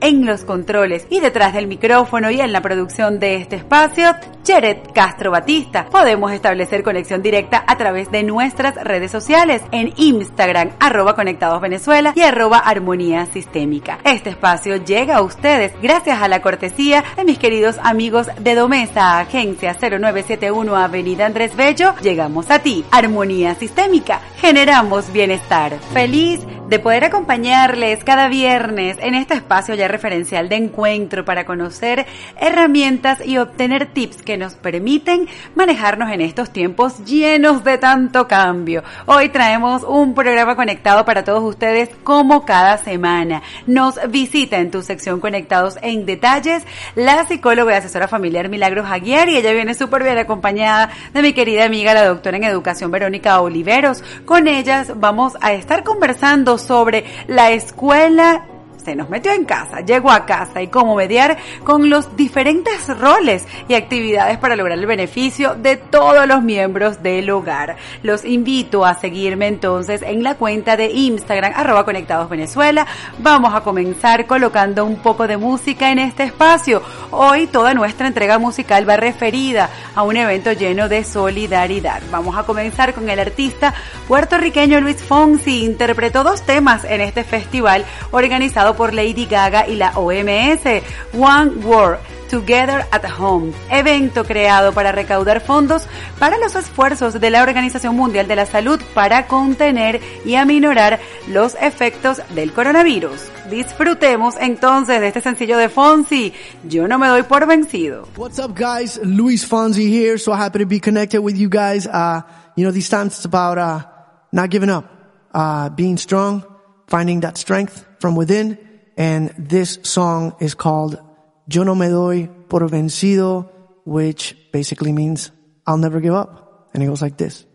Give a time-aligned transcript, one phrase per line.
[0.00, 4.10] en los controles y detrás del micrófono y en la producción de este espacio,
[4.42, 5.86] Cheret Castro Batista.
[5.86, 12.12] Podemos establecer conexión directa a través de nuestras redes sociales en Instagram, arroba Conectados Venezuela
[12.16, 14.00] y arroba Armonía Sistémica.
[14.04, 19.20] Este espacio llega a ustedes gracias a la cortesía de mis queridos amigos de Domesa,
[19.20, 21.94] Agencia 0971 Avenida Andrés Bello.
[22.02, 24.20] Llegamos a ti, Armonía Sistémica.
[24.38, 25.78] Generamos bienestar.
[25.92, 32.06] Feliz de poder acompañarles cada viernes en este espacio ya referencial de encuentro para conocer
[32.40, 38.82] herramientas y obtener tips que nos permiten manejarnos en estos tiempos llenos de tanto cambio.
[39.04, 43.42] Hoy traemos un programa conectado para todos ustedes como cada semana.
[43.66, 49.28] Nos visita en tu sección Conectados en Detalles la psicóloga y asesora familiar Milagros Aguiar
[49.28, 53.40] y ella viene súper bien acompañada de mi querida amiga la doctora en educación Verónica
[53.40, 54.02] Oliveros.
[54.24, 58.46] Con ellas vamos a estar conversando sobre la escuela
[58.84, 63.46] se nos metió en casa, llegó a casa y cómo mediar con los diferentes roles
[63.66, 67.76] y actividades para lograr el beneficio de todos los miembros del hogar.
[68.02, 72.86] Los invito a seguirme entonces en la cuenta de Instagram arroba conectados Venezuela.
[73.18, 76.82] Vamos a comenzar colocando un poco de música en este espacio.
[77.10, 82.02] Hoy toda nuestra entrega musical va referida a un evento lleno de solidaridad.
[82.10, 83.72] Vamos a comenzar con el artista
[84.08, 85.64] puertorriqueño Luis Fonsi.
[85.64, 91.98] Interpretó dos temas en este festival organizado por Lady Gaga y la OMS, One World.
[92.34, 95.86] Together at Home, evento creado para recaudar fondos
[96.18, 100.98] para los esfuerzos de la Organización Mundial de la Salud para contener y aminorar
[101.28, 103.30] los efectos del coronavirus.
[103.50, 106.32] Disfrutemos entonces de este sencillo de Fonsi.
[106.64, 108.08] Yo no me doy por vencido.
[108.16, 108.98] What's up, guys?
[109.04, 110.18] Luis Fonsi here.
[110.18, 111.86] So happy to be connected with you guys.
[111.86, 112.22] Uh,
[112.56, 113.86] you know, these times it's about uh,
[114.32, 114.86] not giving up,
[115.32, 116.42] uh, being strong,
[116.88, 118.58] finding that strength from within.
[118.98, 121.00] And this song is called
[121.48, 123.48] Yo no me doy por vencido,
[123.86, 125.30] which basically means
[125.66, 126.68] I'll never give up.
[126.74, 127.46] And it goes like this.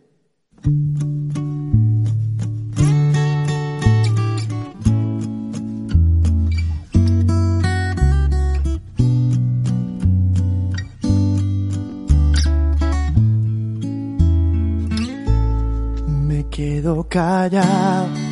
[16.28, 18.29] Me quedo callado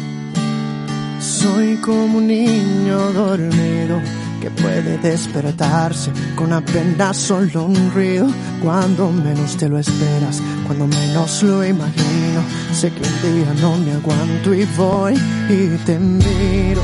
[1.27, 3.99] soy como un niño dormido
[4.41, 8.27] que puede despertarse con apenas solo un ruido.
[8.63, 12.41] Cuando menos te lo esperas, cuando menos lo imagino.
[12.73, 15.15] Sé que un día no me aguanto y voy
[15.49, 16.81] y te miro.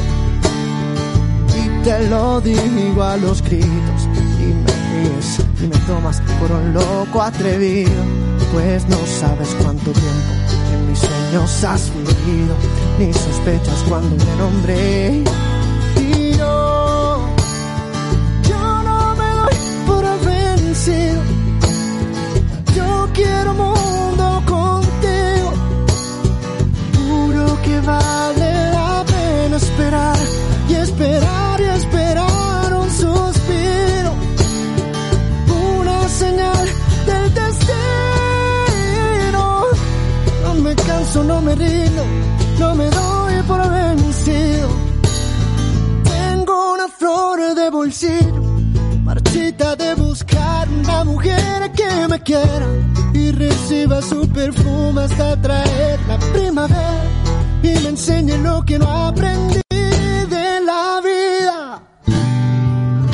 [1.56, 4.10] Y te lo digo a los gritos.
[4.42, 4.74] Y me
[5.08, 8.04] ríes y me tomas por un loco atrevido,
[8.52, 10.34] pues no sabes cuánto tiempo
[10.74, 12.56] en mis sueños has vivido,
[13.00, 15.24] ni sospechas cuando me nombré.
[15.98, 17.20] Y yo,
[18.84, 19.56] no me doy
[19.88, 21.22] por vencido.
[22.76, 25.50] Yo quiero mundo contigo.
[26.96, 30.18] Juro que vale la pena esperar
[30.70, 34.12] y esperar y esperar un suspiro.
[35.78, 36.68] Una señal
[37.06, 37.64] del destino.
[40.44, 42.04] No me canso, no me rindo,
[42.64, 44.70] no me doy por vencido.
[46.16, 48.42] Tengo una flor de bolsillo,
[49.04, 52.68] marchita de buscar una mujer que me quiera
[53.14, 57.04] y reciba su perfume hasta traer la primavera
[57.68, 59.62] y me enseñe lo que no aprendí
[60.38, 61.60] de la vida.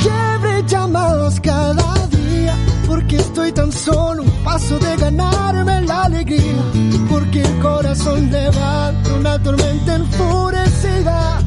[0.02, 1.88] Que brilla más cada
[2.18, 2.54] día,
[2.88, 5.69] porque estoy tan solo un paso de ganarme
[6.04, 6.62] alegría,
[7.08, 11.38] porque el corazón levanta una tormenta enfurecida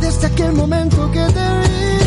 [0.00, 2.01] desde aquel momento que te vi.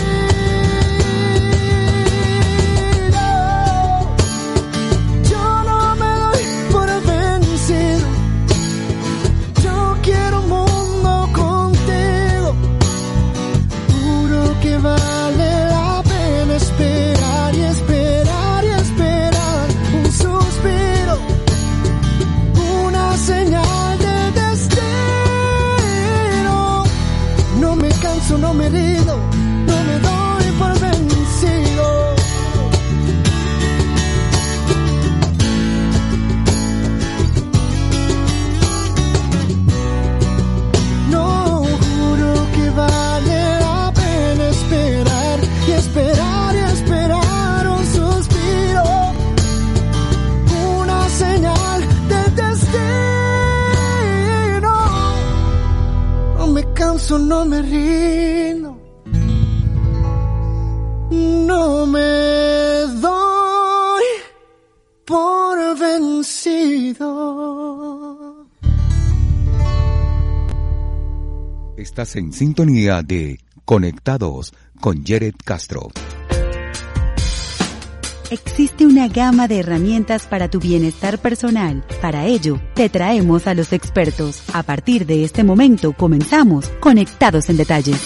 [72.05, 75.89] Estás en sintonía de Conectados con Jared Castro.
[78.29, 81.83] Existe una gama de herramientas para tu bienestar personal.
[82.03, 84.43] Para ello, te traemos a los expertos.
[84.53, 87.99] A partir de este momento comenzamos Conectados en Detalles.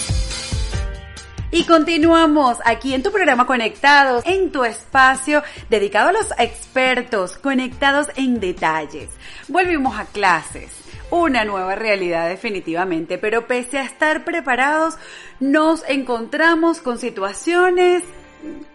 [1.50, 8.06] Y continuamos aquí en tu programa Conectados, en tu espacio dedicado a los expertos, conectados
[8.16, 9.10] en detalles.
[9.48, 14.96] Volvimos a clases una nueva realidad definitivamente, pero pese a estar preparados,
[15.40, 18.02] nos encontramos con situaciones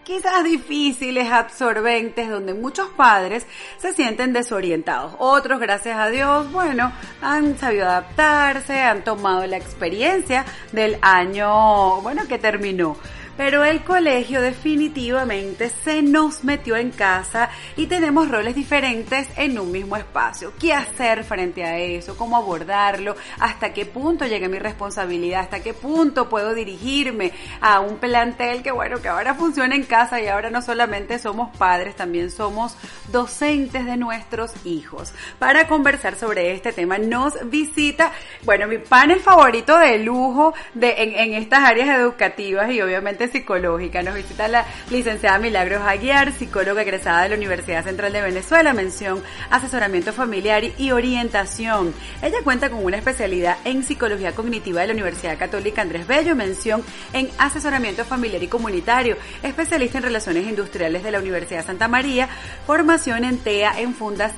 [0.04, 3.46] quizás difíciles, absorbentes, donde muchos padres
[3.78, 5.14] se sienten desorientados.
[5.18, 12.26] Otros, gracias a Dios, bueno, han sabido adaptarse, han tomado la experiencia del año, bueno,
[12.28, 12.96] que terminó
[13.36, 19.70] pero el colegio definitivamente se nos metió en casa y tenemos roles diferentes en un
[19.70, 20.52] mismo espacio.
[20.58, 22.16] ¿Qué hacer frente a eso?
[22.16, 23.16] ¿Cómo abordarlo?
[23.38, 25.42] ¿Hasta qué punto llega mi responsabilidad?
[25.42, 30.20] ¿Hasta qué punto puedo dirigirme a un plantel que bueno, que ahora funciona en casa
[30.20, 32.76] y ahora no solamente somos padres, también somos
[33.12, 35.12] docentes de nuestros hijos?
[35.38, 38.12] Para conversar sobre este tema nos visita,
[38.44, 44.02] bueno, mi panel favorito de lujo de, en, en estas áreas educativas y obviamente psicológica.
[44.02, 49.22] Nos visita la licenciada Milagros Aguiar, psicóloga egresada de la Universidad Central de Venezuela, mención
[49.50, 51.94] asesoramiento familiar y orientación.
[52.22, 56.82] Ella cuenta con una especialidad en psicología cognitiva de la Universidad Católica Andrés Bello, mención
[57.12, 62.28] en asesoramiento familiar y comunitario, especialista en relaciones industriales de la Universidad Santa María,
[62.66, 64.30] formación en TEA en Funda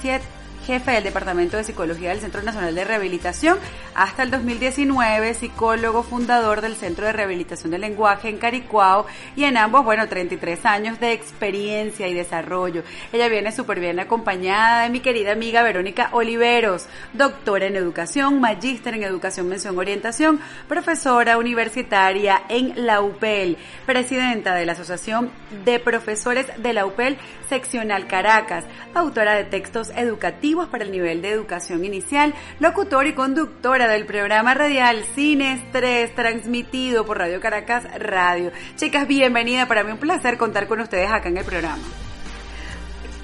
[0.68, 3.56] jefe del Departamento de Psicología del Centro Nacional de Rehabilitación,
[3.94, 9.56] hasta el 2019 psicólogo fundador del Centro de Rehabilitación del Lenguaje en Caricuao y en
[9.56, 12.82] ambos, bueno, 33 años de experiencia y desarrollo.
[13.14, 18.92] Ella viene súper bien acompañada de mi querida amiga Verónica Oliveros, doctora en educación, magíster
[18.92, 20.38] en educación, mención, orientación,
[20.68, 23.56] profesora universitaria en la UPEL,
[23.86, 25.30] presidenta de la Asociación
[25.64, 27.16] de Profesores de la UPEL
[27.48, 33.86] Seccional Caracas, autora de textos educativos para el nivel de educación inicial, locutor y conductora
[33.88, 38.50] del programa radial Cine Estrés, transmitido por Radio Caracas Radio.
[38.76, 41.82] Chicas, bienvenida, para mí un placer contar con ustedes acá en el programa.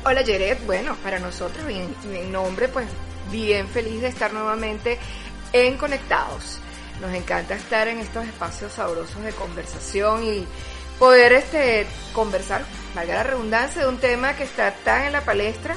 [0.05, 2.87] Hola Jared, bueno, para nosotros, en nombre, pues
[3.33, 4.99] bien feliz de estar nuevamente
[5.53, 6.61] en Conectados.
[7.01, 10.47] Nos encanta estar en estos espacios sabrosos de conversación y
[11.01, 12.65] poder este conversar,
[12.95, 15.75] valga la redundancia, de un tema que está tan en la palestra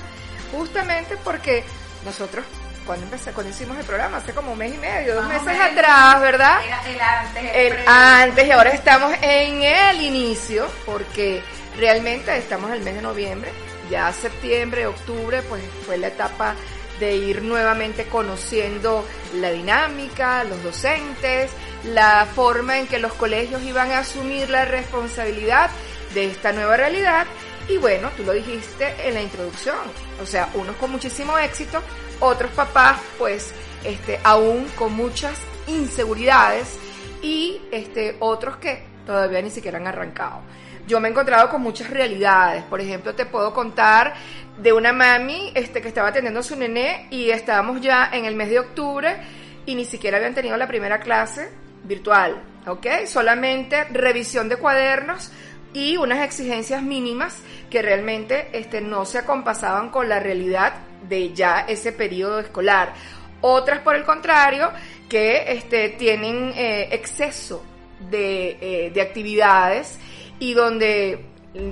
[0.51, 1.63] justamente porque
[2.05, 2.45] nosotros
[2.87, 6.21] cuando empecé, cuando hicimos el programa, hace como un mes y medio, dos meses atrás,
[6.21, 6.61] ¿verdad?
[6.87, 7.51] el antes.
[7.53, 11.43] El, antes y ahora estamos en el inicio, porque
[11.77, 13.51] realmente estamos en el mes de noviembre,
[13.91, 16.55] ya septiembre, octubre, pues fue la etapa
[16.99, 21.51] de ir nuevamente conociendo la dinámica, los docentes,
[21.83, 25.69] la forma en que los colegios iban a asumir la responsabilidad
[26.13, 27.27] de esta nueva realidad
[27.67, 29.75] y bueno, tú lo dijiste en la introducción,
[30.21, 31.81] o sea, unos con muchísimo éxito,
[32.19, 33.51] otros papás pues
[33.83, 36.77] este, aún con muchas inseguridades
[37.21, 40.41] y este, otros que todavía ni siquiera han arrancado.
[40.87, 44.13] Yo me he encontrado con muchas realidades, por ejemplo, te puedo contar
[44.57, 48.35] de una mami este, que estaba atendiendo a su nené y estábamos ya en el
[48.35, 49.17] mes de octubre
[49.65, 51.49] y ni siquiera habían tenido la primera clase
[51.83, 53.05] virtual, ¿ok?
[53.05, 55.31] Solamente revisión de cuadernos
[55.73, 57.37] y unas exigencias mínimas
[57.69, 60.73] que realmente este, no se acompasaban con la realidad
[61.07, 62.93] de ya ese periodo escolar.
[63.41, 64.71] Otras, por el contrario,
[65.09, 67.63] que este, tienen eh, exceso
[68.09, 69.99] de, eh, de actividades
[70.39, 71.25] y donde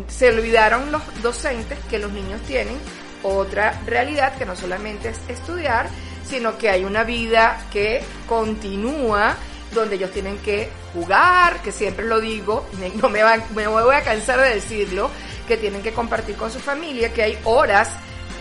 [0.07, 2.77] se olvidaron los docentes que los niños tienen
[3.25, 5.89] otra realidad que no solamente es estudiar,
[6.23, 9.35] sino que hay una vida que continúa
[9.75, 12.65] donde ellos tienen que jugar, que siempre lo digo,
[13.01, 13.21] no me,
[13.53, 15.09] me voy a cansar de decirlo,
[15.47, 17.89] que tienen que compartir con su familia, que hay horas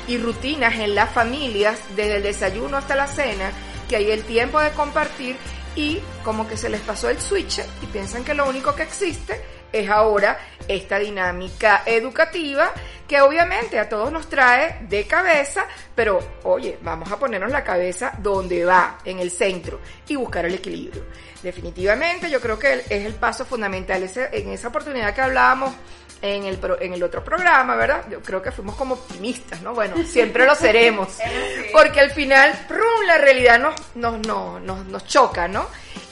[0.07, 3.53] y rutinas en las familias, desde el desayuno hasta la cena,
[3.89, 5.37] que hay el tiempo de compartir
[5.77, 9.43] y como que se les pasó el switch y piensan que lo único que existe
[9.75, 10.39] es ahora
[10.69, 12.73] esta dinámica educativa
[13.09, 18.13] que obviamente a todos nos trae de cabeza, pero oye, vamos a ponernos la cabeza
[18.19, 21.05] donde va, en el centro, y buscar el equilibrio.
[21.43, 24.09] Definitivamente yo creo que es el paso fundamental.
[24.33, 25.75] en esa oportunidad que hablábamos
[26.23, 28.05] en el, en el otro programa, ¿verdad?
[28.11, 29.75] Yo creo que fuimos como optimistas, ¿no?
[29.75, 31.19] Bueno, siempre lo seremos.
[31.73, 33.07] Porque al final, ¡prum!
[33.07, 34.27] la realidad nos, nos,
[34.63, 35.67] nos, nos choca, ¿no?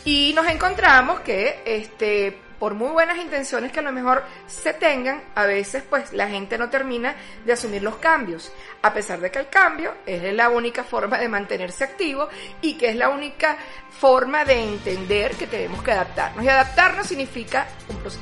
[0.05, 5.21] Y nos encontramos que este por muy buenas intenciones que a lo mejor se tengan,
[5.35, 8.53] a veces pues la gente no termina de asumir los cambios,
[8.83, 12.29] a pesar de que el cambio es la única forma de mantenerse activo
[12.61, 13.57] y que es la única
[13.91, 16.45] forma de entender que tenemos que adaptarnos.
[16.45, 17.67] Y adaptarnos significa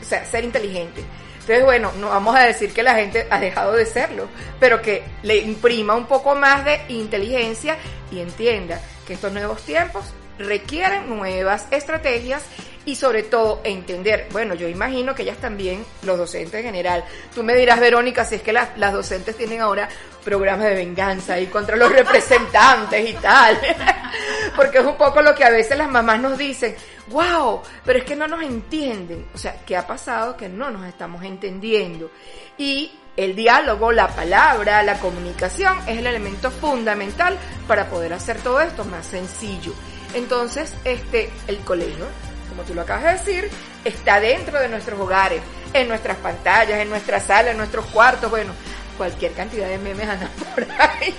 [0.01, 1.05] ser inteligente.
[1.35, 4.27] Entonces, bueno, no vamos a decir que la gente ha dejado de serlo,
[4.59, 7.77] pero que le imprima un poco más de inteligencia
[8.11, 12.43] y entienda que estos nuevos tiempos requieren nuevas estrategias
[12.87, 17.43] y sobre todo entender, bueno, yo imagino que ellas también, los docentes en general, tú
[17.43, 19.89] me dirás, Verónica, si es que las, las docentes tienen ahora
[20.25, 23.59] programas de venganza y contra los representantes y tal,
[24.57, 26.75] porque es un poco lo que a veces las mamás nos dicen,
[27.09, 30.37] wow, pero es que no nos entienden, o sea, ¿qué ha pasado?
[30.37, 32.11] Que no nos estamos entendiendo.
[32.57, 38.61] Y el diálogo, la palabra, la comunicación es el elemento fundamental para poder hacer todo
[38.61, 39.73] esto más sencillo.
[40.15, 42.07] Entonces, este, el colegio
[42.51, 43.51] como tú lo acabas de decir,
[43.85, 45.41] está dentro de nuestros hogares,
[45.73, 48.53] en nuestras pantallas, en nuestra sala, en nuestros cuartos, bueno,
[48.99, 51.17] cualquier cantidad de memes andan por ahí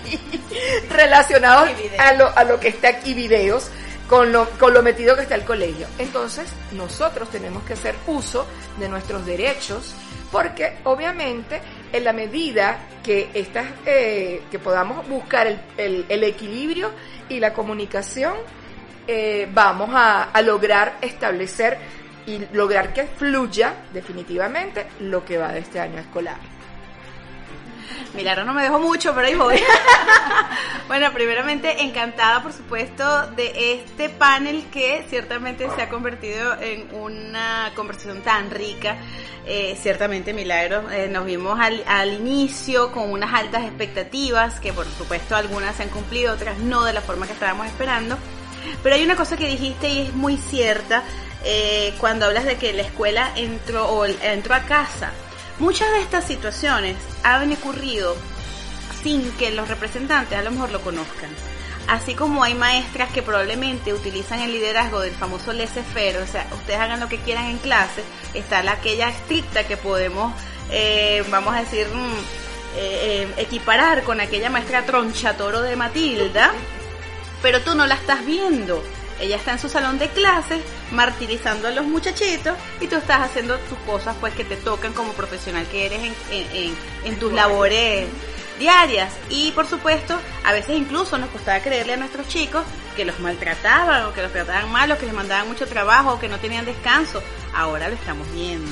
[0.90, 3.72] relacionados a lo, a lo que está aquí, videos,
[4.08, 5.88] con lo, con lo metido que está el colegio.
[5.98, 8.46] Entonces, nosotros tenemos que hacer uso
[8.78, 9.96] de nuestros derechos,
[10.32, 11.62] porque obviamente
[11.94, 16.92] en la medida que estas, eh, que podamos buscar el, el, el equilibrio
[17.30, 18.34] y la comunicación,
[19.08, 21.78] eh, vamos a, lograr establecer
[22.26, 26.38] y lograr que fluya definitivamente lo que va de este año escolar.
[28.14, 29.60] Milagro no me dejó mucho, pero ahí voy.
[30.88, 37.72] bueno, primeramente encantada, por supuesto, de este panel que ciertamente se ha convertido en una
[37.76, 38.98] conversación tan rica.
[39.46, 44.86] Eh, ciertamente, Milagro, eh, nos vimos al, al, inicio con unas altas expectativas, que por
[44.86, 48.18] supuesto algunas se han cumplido, otras no de la forma que estábamos esperando.
[48.84, 51.04] Pero hay una cosa que dijiste y es muy cierta
[51.44, 55.12] eh, cuando hablas de que la escuela entró o entró a casa.
[55.60, 58.16] Muchas de estas situaciones han ocurrido
[59.04, 61.30] sin que los representantes a lo mejor lo conozcan.
[61.88, 66.80] Así como hay maestras que probablemente utilizan el liderazgo del famoso laissez-faire, o sea, ustedes
[66.80, 68.04] hagan lo que quieran en clase,
[68.34, 70.34] está la aquella estricta que podemos,
[70.70, 76.54] eh, vamos a decir, mm, eh, equiparar con aquella maestra tronchatoro de Matilda,
[77.42, 78.84] pero tú no la estás viendo.
[79.20, 83.58] Ella está en su salón de clases martirizando a los muchachitos y tú estás haciendo
[83.60, 88.08] tus cosas pues que te tocan como profesional que eres en, tus labores
[88.58, 89.14] diarias.
[89.30, 92.64] Y por supuesto, a veces incluso nos costaba creerle a nuestros chicos
[92.96, 96.20] que los maltrataban o que los trataban mal o que les mandaban mucho trabajo o
[96.20, 97.22] que no tenían descanso.
[97.54, 98.72] Ahora lo estamos viendo.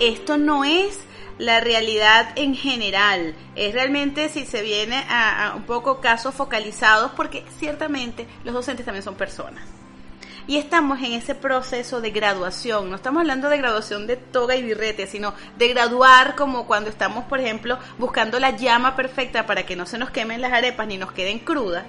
[0.00, 0.98] Esto no es
[1.38, 3.34] la realidad en general.
[3.56, 9.02] Es realmente si se viene a, un poco casos focalizados porque ciertamente los docentes también
[9.02, 9.64] son personas.
[10.46, 12.90] Y estamos en ese proceso de graduación.
[12.90, 17.24] No estamos hablando de graduación de toga y birrete, sino de graduar como cuando estamos,
[17.24, 20.98] por ejemplo, buscando la llama perfecta para que no se nos quemen las arepas ni
[20.98, 21.84] nos queden crudas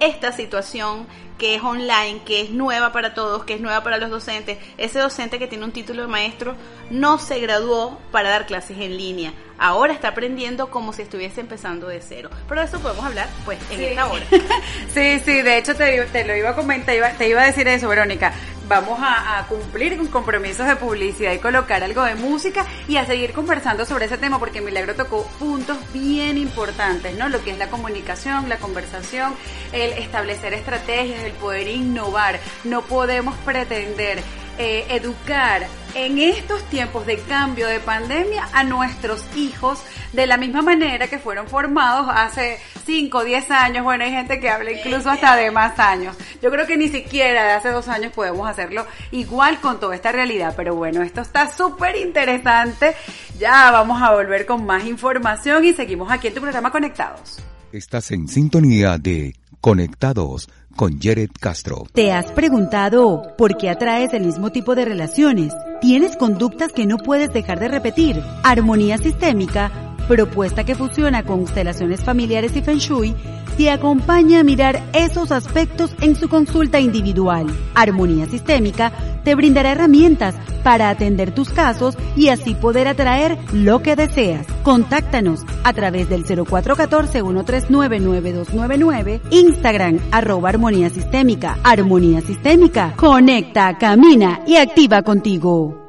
[0.00, 1.06] esta situación
[1.38, 4.58] que es online, que es nueva para todos, que es nueva para los docentes.
[4.78, 6.54] Ese docente que tiene un título de maestro
[6.90, 9.32] no se graduó para dar clases en línea.
[9.58, 12.30] Ahora está aprendiendo como si estuviese empezando de cero.
[12.48, 14.24] Pero de eso podemos hablar pues en esta hora.
[14.94, 17.88] sí, sí, de hecho te, te, lo iba a comentar, te iba a decir eso,
[17.88, 18.32] Verónica
[18.68, 23.32] vamos a, cumplir con compromisos de publicidad y colocar algo de música y a seguir
[23.32, 27.28] conversando sobre ese tema porque Milagro tocó puntos bien importantes, ¿no?
[27.28, 29.34] Lo que es la comunicación, la conversación,
[29.72, 32.40] el establecer estrategias, el poder innovar.
[32.64, 34.20] No podemos pretender
[34.58, 39.80] eh, educar en estos tiempos de cambio de pandemia a nuestros hijos
[40.12, 43.84] de la misma manera que fueron formados hace 5, 10 años.
[43.84, 46.16] Bueno, hay gente que habla incluso hasta de más años.
[46.42, 50.12] Yo creo que ni siquiera de hace dos años podemos hacerlo igual con toda esta
[50.12, 50.54] realidad.
[50.56, 52.94] Pero bueno, esto está súper interesante.
[53.38, 57.38] Ya vamos a volver con más información y seguimos aquí en tu programa Conectados.
[57.72, 61.86] Estás en sintonía de Conectados con Jared Castro.
[61.92, 65.52] ¿Te has preguntado por qué atraes el mismo tipo de relaciones?
[65.80, 68.22] ¿Tienes conductas que no puedes dejar de repetir?
[68.44, 69.72] Armonía sistémica,
[70.06, 73.16] propuesta que fusiona constelaciones familiares y feng shui,
[73.56, 77.46] te acompaña a mirar esos aspectos en su consulta individual.
[77.74, 78.92] Armonía Sistémica
[79.26, 84.46] te brindará herramientas para atender tus casos y así poder atraer lo que deseas.
[84.62, 91.58] Contáctanos a través del 0414-139-9299, Instagram, arroba Armonía Sistémica.
[91.64, 95.85] Armonía Sistémica, conecta, camina y activa contigo.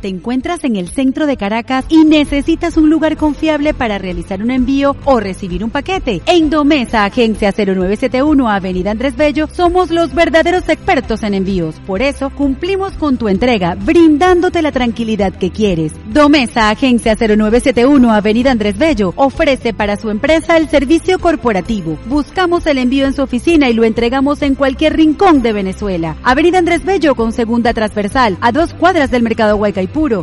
[0.00, 4.50] ¿Te encuentras en el centro de Caracas y necesitas un lugar confiable para realizar un
[4.50, 6.20] envío o recibir un paquete?
[6.26, 11.76] En Domesa, Agencia 0971 Avenida Andrés Bello, somos los verdaderos expertos en envíos.
[11.86, 15.92] Por eso, cumplimos con tu entrega, brindándote la tranquilidad que quieres.
[16.12, 21.98] Domesa, Agencia 0971 Avenida Andrés Bello, ofrece para su empresa el servicio corporativo.
[22.06, 26.16] Buscamos el envío en su oficina y lo entregamos en cualquier rincón de Venezuela.
[26.22, 29.56] Avenida Andrés Bello con segunda transversal, a dos cuadras del mercado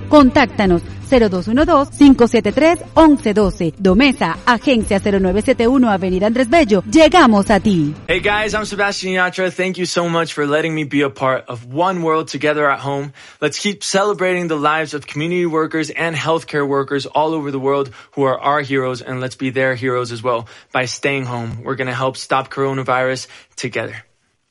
[0.10, 3.74] Contáctanos 0212-573-1112.
[3.78, 6.84] Domesa, Agencia 0971 Avenida Andrés Bello.
[6.90, 7.94] Llegamos a ti.
[8.08, 9.52] Hey guys, I'm Sebastian Yatra.
[9.52, 12.80] Thank you so much for letting me be a part of One World Together at
[12.80, 13.12] Home.
[13.42, 17.92] Let's keep celebrating the lives of community workers and healthcare workers all over the world
[18.16, 21.64] who are our heroes and let's be their heroes as well by staying home.
[21.64, 24.04] We're going to help stop coronavirus together.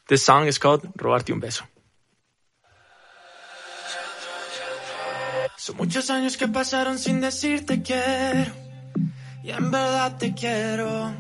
[0.09, 1.72] This song is called Robarte un beso.
[5.65, 8.51] Son muchos años que pasaron sin decirte quiero.
[9.45, 11.15] Y en verdad te quiero.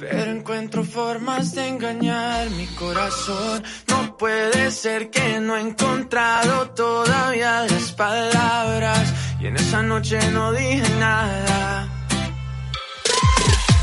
[0.00, 3.62] Pero encuentro formas de engañar mi corazón.
[3.86, 9.14] No puede ser que no he encontrado todavía las palabras.
[9.38, 11.88] Y en esa noche no dije nada.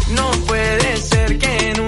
[0.09, 1.78] No puede ser que en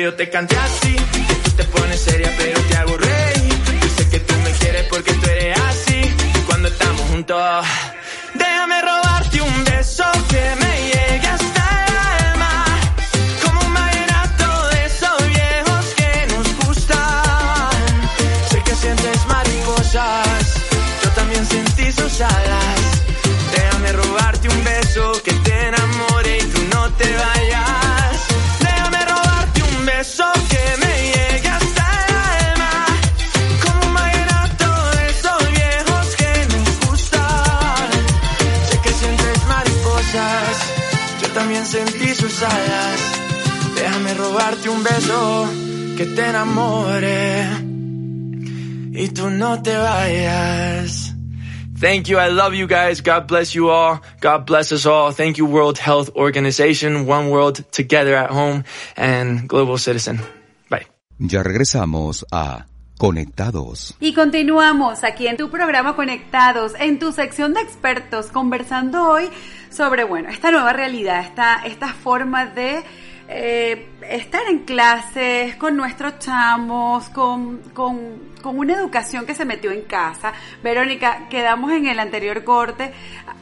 [0.00, 2.73] yo te cante así, que tú te pones seria pero te
[44.66, 45.46] Un beso
[45.94, 47.46] que te enamore
[48.92, 51.14] y tú no te vayas.
[51.78, 52.18] Thank you.
[52.18, 53.02] I love you guys.
[53.02, 54.00] God bless you all.
[54.22, 55.12] God bless us all.
[55.12, 58.64] Thank you, World Health Organization, One World Together at Home,
[58.96, 60.20] and Global Citizen.
[60.70, 60.86] Bye.
[61.18, 62.64] Ya regresamos a
[62.96, 63.94] Conectados.
[64.00, 69.28] Y continuamos aquí en tu programa Conectados, en tu sección de expertos, conversando hoy
[69.68, 72.82] sobre, bueno, esta nueva realidad, esta, esta forma de
[73.28, 79.70] eh, estar en clases con nuestros chamos, con, con, con, una educación que se metió
[79.70, 80.32] en casa.
[80.62, 82.92] Verónica, quedamos en el anterior corte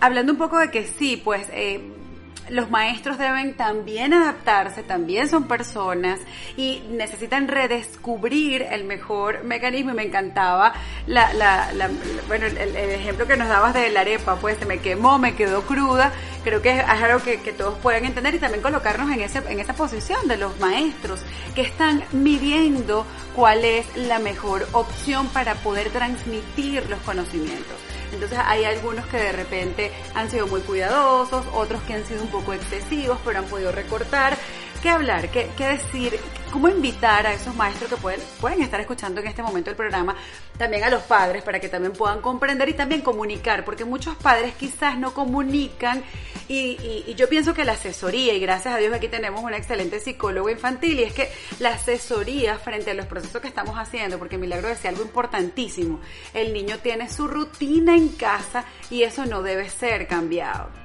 [0.00, 1.48] hablando un poco de que sí, pues...
[1.52, 1.98] Eh,
[2.48, 6.20] los maestros deben también adaptarse, también son personas
[6.56, 9.92] y necesitan redescubrir el mejor mecanismo.
[9.92, 10.72] Y me encantaba
[11.06, 11.90] la, la, la
[12.28, 15.62] bueno, el, ejemplo que nos dabas de la arepa, pues se me quemó, me quedó
[15.62, 16.12] cruda.
[16.44, 19.60] Creo que es algo que, que todos pueden entender y también colocarnos en, ese, en
[19.60, 21.20] esa posición de los maestros
[21.54, 27.91] que están midiendo cuál es la mejor opción para poder transmitir los conocimientos.
[28.22, 32.28] Entonces hay algunos que de repente han sido muy cuidadosos, otros que han sido un
[32.28, 34.38] poco excesivos, pero han podido recortar.
[34.80, 35.28] ¿Qué hablar?
[35.32, 36.20] ¿Qué, qué decir?
[36.52, 40.14] ¿Cómo invitar a esos maestros que pueden, pueden estar escuchando en este momento el programa?
[40.58, 44.54] También a los padres para que también puedan comprender y también comunicar, porque muchos padres
[44.54, 46.04] quizás no comunican
[46.48, 50.52] y, yo pienso que la asesoría, y gracias a Dios aquí tenemos una excelente psicóloga
[50.52, 54.68] infantil, y es que la asesoría frente a los procesos que estamos haciendo, porque Milagro
[54.68, 56.00] decía algo importantísimo,
[56.34, 60.81] el niño tiene su rutina en casa y eso no debe ser cambiado.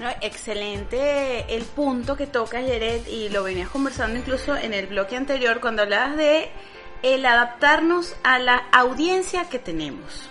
[0.00, 5.16] No, excelente el punto que toca Jared y lo venías conversando incluso en el bloque
[5.16, 6.50] anterior cuando hablabas de
[7.02, 10.30] el adaptarnos a la audiencia que tenemos.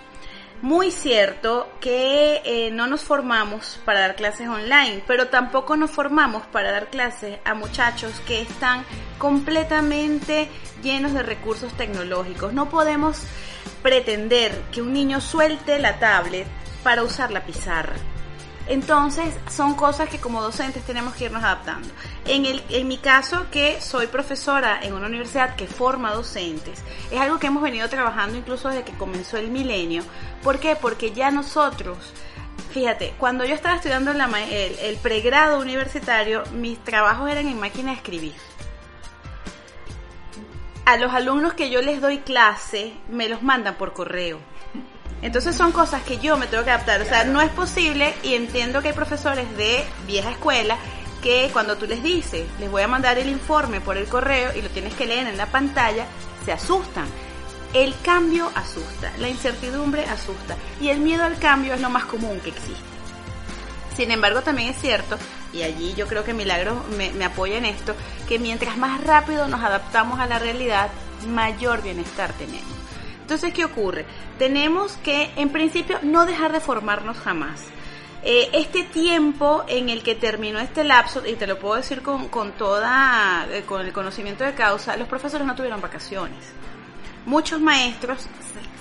[0.62, 6.46] Muy cierto que eh, no nos formamos para dar clases online, pero tampoco nos formamos
[6.46, 8.84] para dar clases a muchachos que están
[9.18, 10.48] completamente
[10.82, 12.54] llenos de recursos tecnológicos.
[12.54, 13.22] No podemos
[13.82, 16.46] pretender que un niño suelte la tablet
[16.82, 17.94] para usar la pizarra.
[18.68, 21.88] Entonces, son cosas que como docentes tenemos que irnos adaptando.
[22.26, 27.18] En, el, en mi caso, que soy profesora en una universidad que forma docentes, es
[27.18, 30.02] algo que hemos venido trabajando incluso desde que comenzó el milenio.
[30.42, 30.76] ¿Por qué?
[30.76, 31.96] Porque ya nosotros,
[32.72, 37.92] fíjate, cuando yo estaba estudiando la el, el pregrado universitario, mis trabajos eran en máquina
[37.92, 38.34] de escribir.
[40.84, 44.38] A los alumnos que yo les doy clase, me los mandan por correo.
[45.22, 47.00] Entonces son cosas que yo me tengo que adaptar.
[47.02, 50.76] O sea, no es posible y entiendo que hay profesores de vieja escuela
[51.22, 54.62] que cuando tú les dices, les voy a mandar el informe por el correo y
[54.62, 56.06] lo tienes que leer en la pantalla,
[56.44, 57.06] se asustan.
[57.74, 62.40] El cambio asusta, la incertidumbre asusta y el miedo al cambio es lo más común
[62.40, 62.88] que existe.
[63.96, 65.18] Sin embargo, también es cierto,
[65.52, 67.94] y allí yo creo que Milagro me, me apoya en esto,
[68.28, 70.88] que mientras más rápido nos adaptamos a la realidad,
[71.26, 72.77] mayor bienestar tenemos.
[73.28, 74.06] Entonces, ¿qué ocurre?
[74.38, 77.60] Tenemos que, en principio, no dejar de formarnos jamás.
[78.22, 82.28] Eh, este tiempo en el que terminó este lapso, y te lo puedo decir con,
[82.28, 86.38] con toda, eh, con el conocimiento de causa, los profesores no tuvieron vacaciones.
[87.26, 88.26] Muchos maestros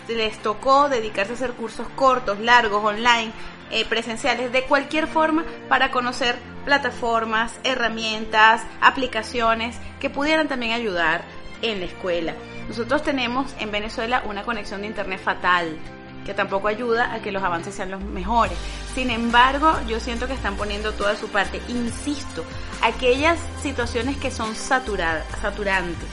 [0.07, 3.33] les tocó dedicarse a hacer cursos cortos, largos, online,
[3.69, 11.25] eh, presenciales, de cualquier forma, para conocer plataformas, herramientas, aplicaciones que pudieran también ayudar
[11.61, 12.33] en la escuela.
[12.67, 15.77] Nosotros tenemos en Venezuela una conexión de internet fatal
[16.25, 18.57] que tampoco ayuda a que los avances sean los mejores.
[18.93, 21.61] Sin embargo, yo siento que están poniendo toda su parte.
[21.69, 22.43] Insisto,
[22.83, 26.09] aquellas situaciones que son saturadas, saturantes,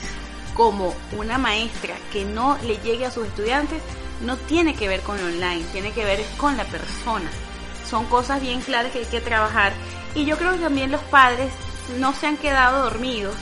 [0.53, 3.81] como una maestra que no le llegue a sus estudiantes,
[4.21, 7.29] no tiene que ver con online, tiene que ver con la persona.
[7.85, 9.73] Son cosas bien claras que hay que trabajar.
[10.15, 11.51] Y yo creo que también los padres
[11.99, 13.35] no se han quedado dormidos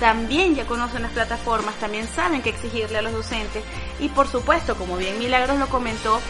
[0.00, 3.64] también ya conocen las plataformas, también saben qué exigirle a los docentes
[3.98, 6.20] y por supuesto, como bien Milagros lo comentó,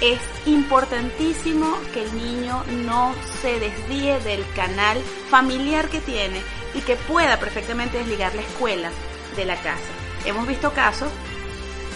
[0.00, 5.00] es importantísimo que el niño no se desvíe del canal
[5.30, 6.42] familiar que tiene
[6.74, 8.90] y que pueda perfectamente desligar la escuela
[9.36, 9.80] de la casa.
[10.26, 11.08] Hemos visto casos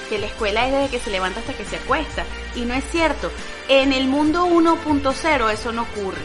[0.09, 2.85] que la escuela es desde que se levanta hasta que se acuesta y no es
[2.91, 3.31] cierto.
[3.69, 6.23] En el mundo 1.0 eso no ocurre.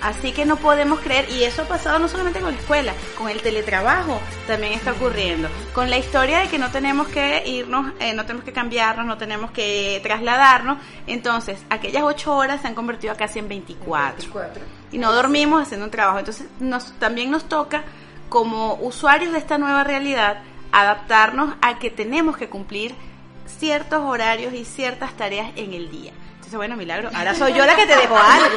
[0.00, 3.28] Así que no podemos creer, y eso ha pasado no solamente con la escuela, con
[3.28, 5.48] el teletrabajo también está ocurriendo.
[5.74, 9.18] Con la historia de que no tenemos que irnos, eh, no tenemos que cambiarnos, no
[9.18, 14.30] tenemos que trasladarnos, entonces aquellas ocho horas se han convertido a casi en 24.
[14.92, 16.18] Y no dormimos haciendo un trabajo.
[16.18, 17.82] Entonces nos, también nos toca,
[18.28, 22.94] como usuarios de esta nueva realidad, adaptarnos a que tenemos que cumplir
[23.46, 26.12] ciertos horarios y ciertas tareas en el día.
[26.56, 28.56] Bueno, Milagro, ahora soy yo la que te dejo algo.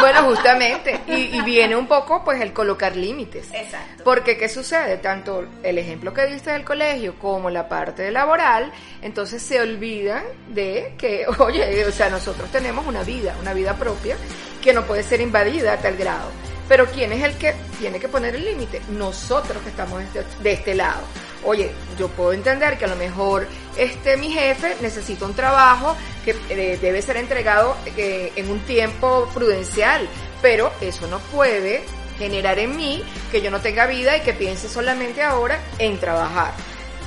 [0.00, 1.00] Bueno, justamente.
[1.06, 3.48] Y, y viene un poco, pues, el colocar límites.
[3.52, 4.04] Exacto.
[4.04, 4.96] Porque, ¿qué sucede?
[4.98, 10.94] Tanto el ejemplo que diste del colegio como la parte laboral, entonces se olvidan de
[10.98, 14.16] que, oye, o sea, nosotros tenemos una vida, una vida propia,
[14.60, 16.30] que no puede ser invadida a tal grado.
[16.68, 18.80] Pero ¿quién es el que tiene que poner el límite?
[18.90, 21.02] Nosotros que estamos de este, de este lado.
[21.44, 26.36] Oye, yo puedo entender que a lo mejor este mi jefe necesita un trabajo que
[26.50, 30.08] eh, debe ser entregado eh, en un tiempo prudencial,
[30.40, 31.82] pero eso no puede
[32.18, 33.02] generar en mí
[33.32, 36.52] que yo no tenga vida y que piense solamente ahora en trabajar.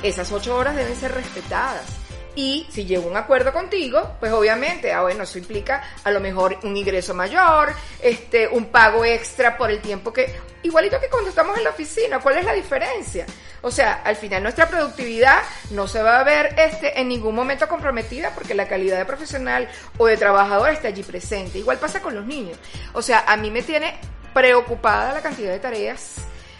[0.02, 1.95] Esas ocho horas deben ser respetadas.
[2.36, 6.20] Y si llego a un acuerdo contigo, pues obviamente, ah, bueno, eso implica a lo
[6.20, 7.72] mejor un ingreso mayor,
[8.02, 12.20] este, un pago extra por el tiempo que, igualito que cuando estamos en la oficina,
[12.20, 13.24] ¿cuál es la diferencia?
[13.62, 17.66] O sea, al final nuestra productividad no se va a ver este, en ningún momento
[17.68, 21.58] comprometida porque la calidad de profesional o de trabajador está allí presente.
[21.58, 22.58] Igual pasa con los niños.
[22.92, 23.98] O sea, a mí me tiene
[24.34, 26.16] preocupada la cantidad de tareas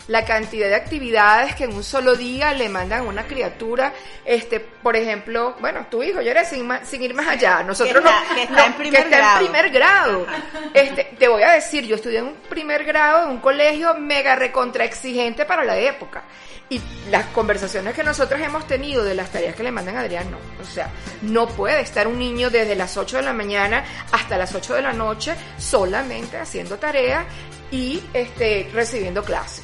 [0.08, 3.92] la cantidad de actividades que en un solo día le mandan a una criatura,
[4.24, 8.08] este, por ejemplo, bueno, tu hijo, yo era sin, sin ir más allá, nosotros Que
[8.08, 9.40] está- no, que está no, en primer que está grado.
[9.40, 10.26] en primer grado.
[10.74, 14.36] Este, te voy a decir, yo estudié en un primer grado en un colegio mega
[14.36, 16.22] recontra exigente para la época.
[16.68, 20.30] Y las conversaciones que nosotros hemos tenido de las tareas que le mandan a Adrián,
[20.32, 20.38] no.
[20.60, 20.88] O sea,
[21.22, 24.82] no puede estar un niño desde las 8 de la mañana hasta las 8 de
[24.82, 27.24] la noche solamente haciendo tareas
[27.70, 29.62] y este, recibiendo clases.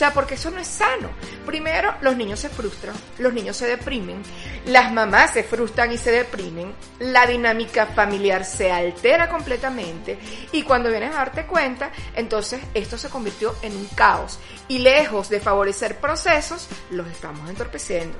[0.00, 1.10] Sea, porque eso no es sano.
[1.44, 4.22] Primero, los niños se frustran, los niños se deprimen,
[4.64, 10.18] las mamás se frustran y se deprimen, la dinámica familiar se altera completamente
[10.52, 15.28] y cuando vienes a darte cuenta, entonces esto se convirtió en un caos y lejos
[15.28, 18.16] de favorecer procesos, los estamos entorpeciendo.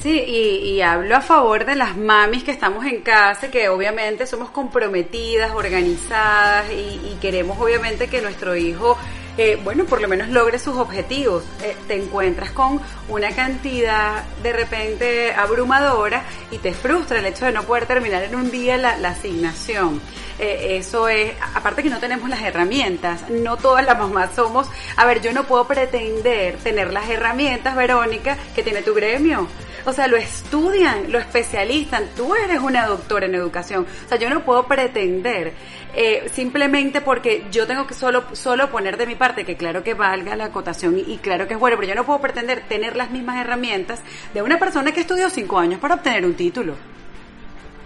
[0.00, 4.26] Sí, y, y hablo a favor de las mamis que estamos en casa, que obviamente
[4.26, 8.98] somos comprometidas, organizadas y, y queremos obviamente que nuestro hijo,
[9.38, 11.44] eh, bueno, por lo menos logre sus objetivos.
[11.62, 17.52] Eh, te encuentras con una cantidad de repente abrumadora y te frustra el hecho de
[17.52, 20.02] no poder terminar en un día la, la asignación.
[20.38, 25.06] Eh, eso es, aparte que no tenemos las herramientas, no todas las mamás somos, a
[25.06, 29.48] ver, yo no puedo pretender tener las herramientas, Verónica, que tiene tu gremio.
[29.86, 32.06] O sea, lo estudian, lo especializan.
[32.16, 33.86] Tú eres una doctora en educación.
[34.04, 35.52] O sea, yo no puedo pretender
[35.94, 39.94] eh, simplemente porque yo tengo que solo, solo poner de mi parte, que claro que
[39.94, 42.96] valga la acotación y, y claro que es bueno, pero yo no puedo pretender tener
[42.96, 46.74] las mismas herramientas de una persona que estudió cinco años para obtener un título.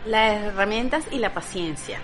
[0.07, 1.99] Las herramientas y la paciencia.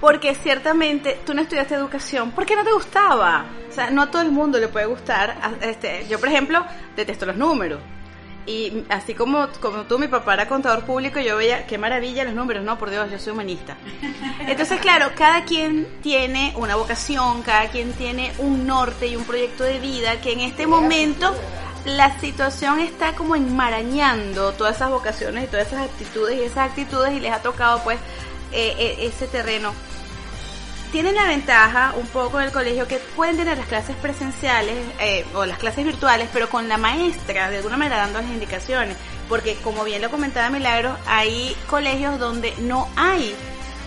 [0.00, 3.44] Porque ciertamente tú no estudiaste educación porque no te gustaba.
[3.68, 5.36] O sea, no a todo el mundo le puede gustar.
[5.60, 6.64] Este, yo, por ejemplo,
[6.96, 7.80] detesto los números.
[8.46, 12.34] Y así como, como tú, mi papá era contador público, yo veía, qué maravilla los
[12.34, 13.76] números, no, por Dios, yo soy humanista.
[14.40, 19.64] Entonces, claro, cada quien tiene una vocación, cada quien tiene un norte y un proyecto
[19.64, 21.34] de vida que en este momento
[21.84, 27.12] la situación está como enmarañando todas esas vocaciones y todas esas actitudes y esas actitudes
[27.14, 27.98] y les ha tocado pues
[28.52, 29.72] eh, eh, ese terreno
[30.90, 35.46] tienen la ventaja un poco del colegio que pueden tener las clases presenciales eh, o
[35.46, 38.96] las clases virtuales, pero con la maestra, de alguna manera dando las indicaciones.
[39.28, 43.34] Porque como bien lo comentaba Milagro, hay colegios donde no hay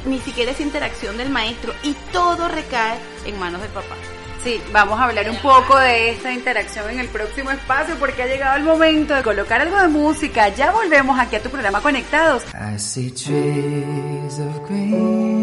[0.05, 3.95] ni siquiera esa interacción del maestro y todo recae en manos del papá.
[4.43, 8.27] Sí, vamos a hablar un poco de esta interacción en el próximo espacio porque ha
[8.27, 10.49] llegado el momento de colocar algo de música.
[10.49, 12.43] Ya volvemos aquí a tu programa Conectados.
[12.53, 15.42] I see trees of green,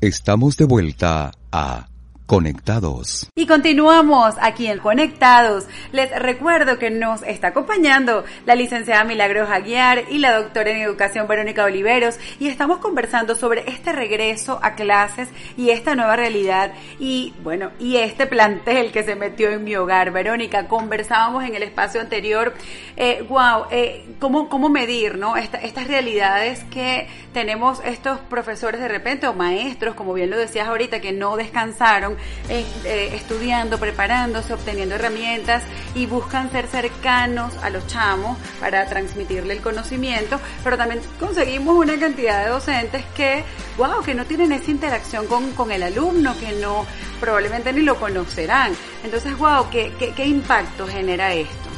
[0.00, 1.88] Estamos de vuelta a
[2.28, 3.30] Conectados.
[3.34, 5.64] Y continuamos aquí en Conectados.
[5.92, 11.26] Les recuerdo que nos está acompañando la licenciada Milagros Aguiar y la doctora en educación
[11.26, 17.32] Verónica Oliveros y estamos conversando sobre este regreso a clases y esta nueva realidad y
[17.42, 20.10] bueno, y este plantel que se metió en mi hogar.
[20.10, 22.52] Verónica, conversábamos en el espacio anterior,
[22.98, 25.34] eh, wow, eh, ¿cómo, cómo medir, ¿no?
[25.38, 31.00] estas realidades que tenemos estos profesores de repente o maestros, como bien lo decías ahorita,
[31.00, 32.17] que no descansaron
[32.48, 35.62] eh, estudiando, preparándose, obteniendo herramientas
[35.94, 41.98] y buscan ser cercanos a los chamos para transmitirle el conocimiento, pero también conseguimos una
[41.98, 43.44] cantidad de docentes que,
[43.76, 46.86] wow, que no tienen esa interacción con, con el alumno, que no,
[47.20, 48.72] probablemente ni lo conocerán.
[49.04, 51.68] Entonces, wow, ¿qué, qué, qué impacto genera esto?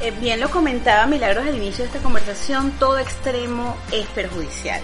[0.00, 4.82] Eh, bien lo comentaba Milagros al inicio de esta conversación, todo extremo es perjudicial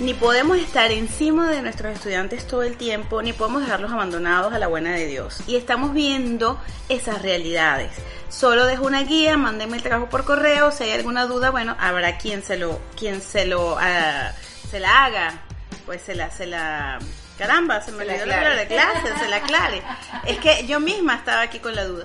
[0.00, 4.58] ni podemos estar encima de nuestros estudiantes todo el tiempo, ni podemos dejarlos abandonados a
[4.58, 5.42] la buena de Dios.
[5.46, 6.58] Y estamos viendo
[6.88, 7.92] esas realidades.
[8.30, 12.16] Solo dejo una guía, mándenme el trabajo por correo, si hay alguna duda, bueno, habrá
[12.16, 15.42] quien se lo, quien se lo, uh, se la haga,
[15.84, 16.98] pues se la, se la,
[17.40, 19.82] caramba, se me olvidó la palabra clase, se la aclare.
[20.26, 22.04] Es que yo misma estaba aquí con la duda.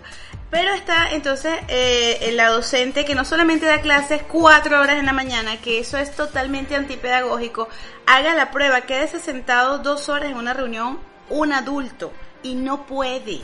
[0.49, 5.11] Pero está entonces eh, la docente que no solamente da clases cuatro horas en la
[5.11, 7.67] mañana, que eso es totalmente antipedagógico,
[8.05, 13.41] haga la prueba, quédese sentado dos horas en una reunión un adulto y no puede.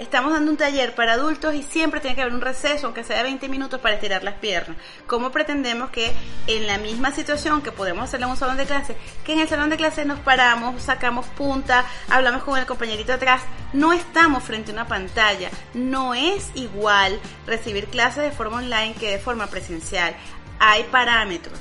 [0.00, 3.18] Estamos dando un taller para adultos y siempre tiene que haber un receso, aunque sea
[3.18, 4.78] de 20 minutos, para estirar las piernas.
[5.06, 6.10] ¿Cómo pretendemos que
[6.46, 9.48] en la misma situación que podemos hacerlo en un salón de clase, que en el
[9.48, 13.42] salón de clase nos paramos, sacamos punta, hablamos con el compañerito atrás,
[13.74, 15.50] no estamos frente a una pantalla.
[15.74, 20.16] No es igual recibir clases de forma online que de forma presencial.
[20.60, 21.58] Hay parámetros.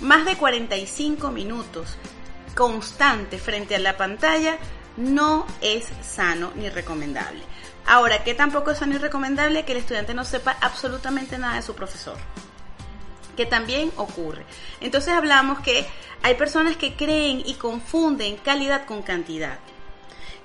[0.00, 1.98] Más de 45 minutos
[2.54, 4.56] constante frente a la pantalla
[4.96, 7.51] no es sano ni recomendable.
[7.86, 11.62] Ahora, que tampoco es sano y recomendable que el estudiante no sepa absolutamente nada de
[11.62, 12.16] su profesor
[13.36, 14.44] que también ocurre.
[14.80, 15.86] Entonces hablamos que
[16.22, 19.58] hay personas que creen y confunden calidad con cantidad.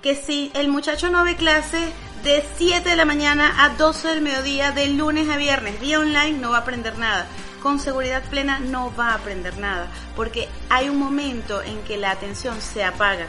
[0.01, 1.89] Que si el muchacho no ve clases
[2.23, 6.33] de 7 de la mañana a 12 del mediodía, de lunes a viernes, vía online,
[6.33, 7.27] no va a aprender nada.
[7.61, 12.11] Con seguridad plena no va a aprender nada, porque hay un momento en que la
[12.11, 13.25] atención se apaga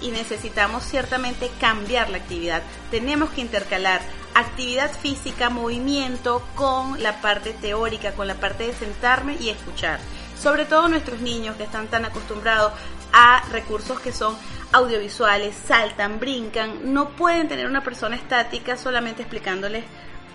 [0.00, 2.62] y necesitamos ciertamente cambiar la actividad.
[2.90, 4.00] Tenemos que intercalar
[4.34, 9.98] actividad física, movimiento con la parte teórica, con la parte de sentarme y escuchar.
[10.40, 12.72] Sobre todo nuestros niños que están tan acostumbrados
[13.12, 14.36] a recursos que son
[14.72, 19.84] audiovisuales, saltan, brincan, no pueden tener una persona estática solamente explicándoles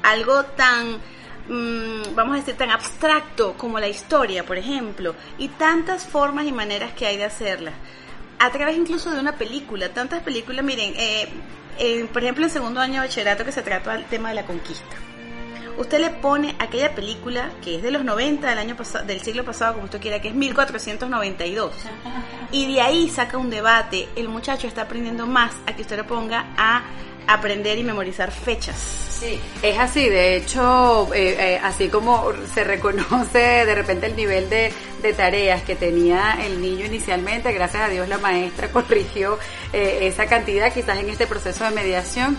[0.01, 0.97] algo tan
[1.47, 6.51] mm, vamos a decir, tan abstracto como la historia, por ejemplo, y tantas formas y
[6.51, 7.71] maneras que hay de hacerla
[8.43, 11.29] a través incluso de una película, tantas películas, miren, eh,
[11.79, 14.45] eh, por ejemplo en segundo año de bachillerato que se trata del tema de la
[14.45, 14.97] conquista.
[15.77, 19.45] Usted le pone aquella película que es de los 90 del año pasado, del siglo
[19.45, 21.73] pasado, como usted quiera, que es 1492.
[22.51, 24.09] Y de ahí saca un debate.
[24.17, 26.83] El muchacho está aprendiendo más a que usted le ponga a
[27.27, 29.03] aprender y memorizar fechas.
[29.23, 30.09] Sí, es así.
[30.09, 35.61] De hecho, eh, eh, así como se reconoce de repente el nivel de, de, tareas
[35.63, 39.39] que tenía el niño inicialmente, gracias a Dios la maestra corrigió
[39.71, 42.37] eh, esa cantidad quizás en este proceso de mediación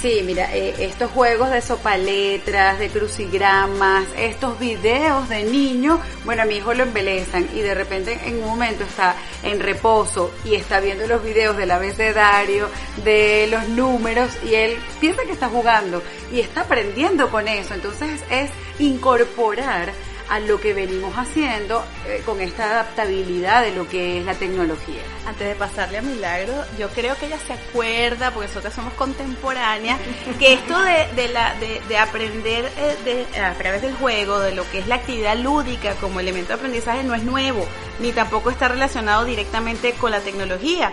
[0.00, 6.44] Sí, mira, eh, estos juegos de sopaletras, de crucigramas, estos videos de niños, bueno, a
[6.44, 10.78] mi hijo lo embelezan y de repente en un momento está en reposo y está
[10.78, 12.68] viendo los videos del abecedario,
[13.02, 16.00] de los números y él piensa que está jugando
[16.32, 17.74] y está aprendiendo con eso.
[17.74, 19.92] Entonces es incorporar
[20.28, 25.00] a lo que venimos haciendo eh, con esta adaptabilidad de lo que es la tecnología.
[25.26, 29.98] Antes de pasarle a Milagro, yo creo que ella se acuerda, porque nosotros somos contemporáneas,
[30.38, 34.86] que esto de, la, de, aprender eh, a través del juego, de lo que es
[34.86, 37.66] la actividad lúdica como elemento de aprendizaje, no es nuevo,
[38.00, 40.92] ni tampoco está relacionado directamente con la tecnología.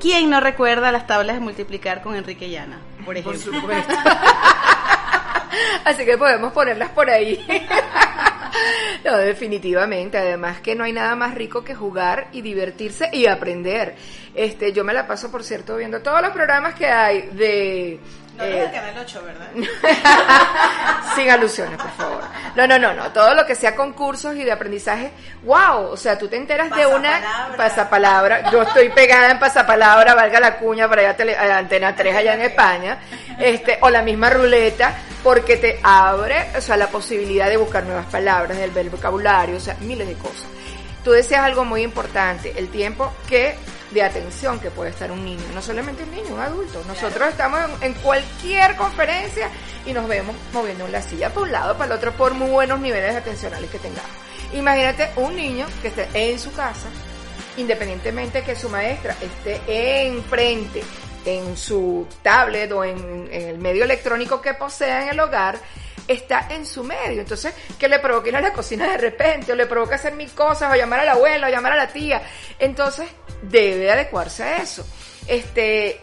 [0.00, 3.50] ¿Quién no recuerda las tablas de multiplicar con Enrique Llana, por ejemplo?
[3.50, 3.94] Por supuesto.
[5.84, 7.44] Así que podemos ponerlas por ahí.
[9.04, 10.18] no, definitivamente.
[10.18, 13.96] Además que no hay nada más rico que jugar y divertirse y aprender.
[14.34, 18.00] Este, yo me la paso, por cierto, viendo todos los programas que hay de
[18.36, 19.48] no eh, Canal 8, ¿verdad?
[21.16, 22.20] Sin alusiones, por favor.
[22.54, 23.10] No, no, no, no.
[23.10, 25.10] Todo lo que sea concursos y de aprendizaje,
[25.44, 25.86] wow.
[25.90, 28.50] O sea, tú te enteras de una pasapalabra.
[28.50, 32.42] Yo estoy pegada en pasapalabra, valga la cuña para allá, a Antena 3 allá en
[32.42, 32.98] España.
[33.38, 34.94] Este, o la misma ruleta,
[35.26, 39.76] porque te abre, o sea, la posibilidad de buscar nuevas palabras, del vocabulario, o sea,
[39.80, 40.46] miles de cosas.
[41.02, 43.56] tú decías algo muy importante, el tiempo que
[43.90, 46.80] de atención que puede estar un niño, no solamente un niño, un adulto.
[46.86, 49.48] Nosotros estamos en, cualquier conferencia
[49.84, 52.48] y nos vemos moviendo en la silla para un lado, para el otro, por muy
[52.48, 54.08] buenos niveles atencionales que tengamos.
[54.54, 56.86] Imagínate un niño que esté en su casa,
[57.56, 60.84] independientemente que su maestra esté enfrente,
[61.26, 65.58] en su tablet o en, el medio electrónico que posea en el hogar,
[66.06, 67.20] está en su medio.
[67.20, 70.30] Entonces, que le provoque ir a la cocina de repente, o le provoca hacer mil
[70.30, 72.22] cosas, o llamar a la abuela, o llamar a la tía.
[72.58, 73.08] Entonces,
[73.42, 74.86] debe adecuarse a eso.
[75.26, 76.00] Este,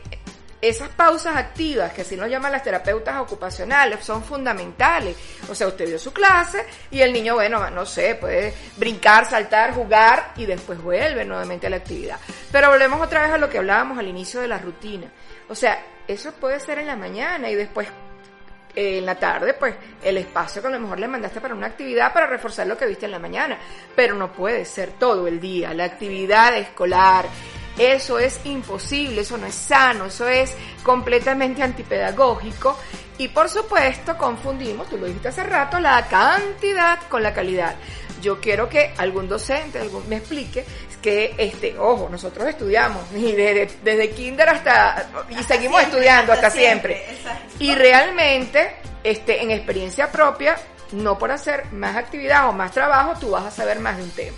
[0.63, 5.17] esas pausas activas, que así nos llaman las terapeutas ocupacionales, son fundamentales.
[5.49, 9.73] O sea, usted dio su clase y el niño, bueno, no sé, puede brincar, saltar,
[9.73, 12.17] jugar y después vuelve nuevamente a la actividad.
[12.49, 15.11] Pero volvemos otra vez a lo que hablábamos al inicio de la rutina.
[15.49, 17.89] O sea, eso puede ser en la mañana y después
[18.73, 21.67] eh, en la tarde, pues el espacio que a lo mejor le mandaste para una
[21.67, 23.59] actividad para reforzar lo que viste en la mañana,
[23.97, 27.25] pero no puede ser todo el día, la actividad escolar.
[27.77, 30.53] Eso es imposible, eso no es sano, eso es
[30.83, 32.77] completamente antipedagógico
[33.17, 37.75] y por supuesto confundimos, tú lo dijiste hace rato, la cantidad con la calidad.
[38.21, 40.63] Yo quiero que algún docente algún- me explique
[41.01, 47.03] que, este, ojo, nosotros estudiamos y desde, desde kinder hasta, y seguimos estudiando hasta, siempre.
[47.59, 50.55] Y realmente, este, en experiencia propia,
[50.93, 54.11] no por hacer más actividad o más trabajo, tú vas a saber más de un
[54.11, 54.37] tema.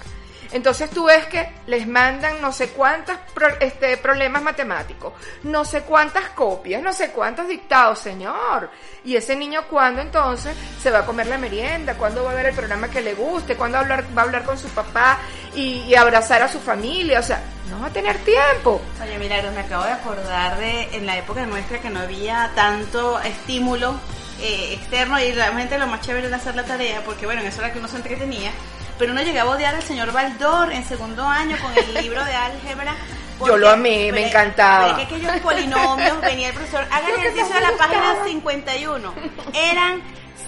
[0.51, 3.17] Entonces tú ves que les mandan no sé cuántos
[3.59, 8.69] este, problemas matemáticos, no sé cuántas copias, no sé cuántos dictados, señor.
[9.03, 12.47] Y ese niño cuándo entonces se va a comer la merienda, cuándo va a ver
[12.47, 15.19] el programa que le guste, cuándo va a hablar, va a hablar con su papá
[15.53, 17.19] y, y abrazar a su familia.
[17.19, 18.81] O sea, no va a tener tiempo.
[19.01, 23.19] Oye, Milagros, me acabo de acordar de en la época nuestra que no había tanto
[23.21, 23.99] estímulo
[24.41, 27.61] eh, externo y realmente lo más chévere era hacer la tarea, porque bueno, en eso
[27.61, 28.51] era que uno se entretenía,
[28.97, 32.33] pero uno llegaba a odiar al señor Baldor en segundo año con el libro de
[32.33, 32.95] álgebra.
[33.45, 34.95] Yo lo amé, me encantaba.
[34.95, 39.13] que aquellos polinomios, venía el profesor, hagan el ejercicio de la página 51.
[39.53, 40.01] Eran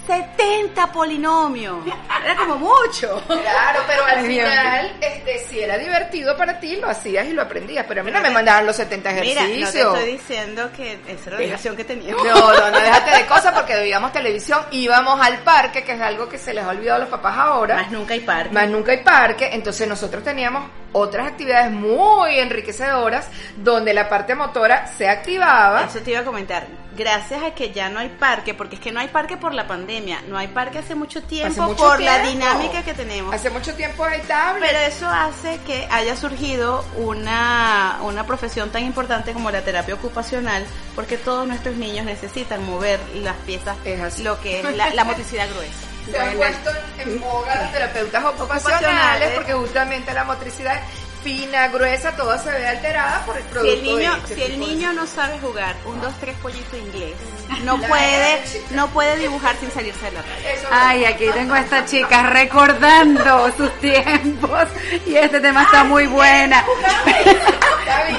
[0.08, 1.86] 70 polinomios.
[2.24, 3.22] Era como mucho.
[3.28, 7.42] Claro, pero al Ay, final, este, si era divertido para ti, lo hacías y lo
[7.42, 7.86] aprendías.
[7.88, 9.98] Pero a mí no me mandaban los 70 Mira, no te ejercicios.
[9.98, 12.24] estoy diciendo que esa era la obligación que teníamos.
[12.24, 16.28] No, no, no, déjate de cosas porque veíamos televisión, íbamos al parque, que es algo
[16.30, 17.76] que se les ha olvidado a los papás ahora.
[17.76, 18.54] Más nunca hay parque.
[18.54, 23.28] Más nunca hay parque, entonces nosotros teníamos otras actividades muy enriquecedoras
[23.58, 25.84] donde la parte motora se activaba.
[25.84, 26.66] Eso te iba a comentar.
[26.96, 29.68] Gracias a que ya no hay parque, porque es que no hay parque por la
[29.68, 29.97] pandemia,
[30.28, 32.46] no hay parque hace mucho tiempo Hace mucho por la tiempo.
[32.46, 33.34] dinámica que tenemos.
[33.34, 34.70] Hace mucho tiempo hay tablet.
[34.72, 40.66] Pero eso hace que haya surgido una, una profesión tan importante como la terapia ocupacional,
[40.96, 45.48] porque todos nuestros niños necesitan mover las piezas, Es lo que es la, la motricidad
[45.50, 45.74] gruesa.
[46.10, 50.82] Se han puesto en boga los terapeutas ocupacionales porque justamente la motricidad
[51.24, 54.44] fina, gruesa, todo se ve alterada por el Si producto el niño, de este si
[54.44, 57.16] el niño no sabe jugar un 2 3 pollito inglés,
[57.64, 58.42] no puede,
[58.72, 60.68] no puede dibujar sin salirse de la raya.
[60.72, 64.68] Ay, aquí tengo a esta chica recordando sus tiempos
[65.06, 66.64] y este tema está muy buena.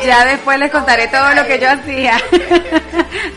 [0.04, 2.18] Ya después les contaré todo lo que yo hacía.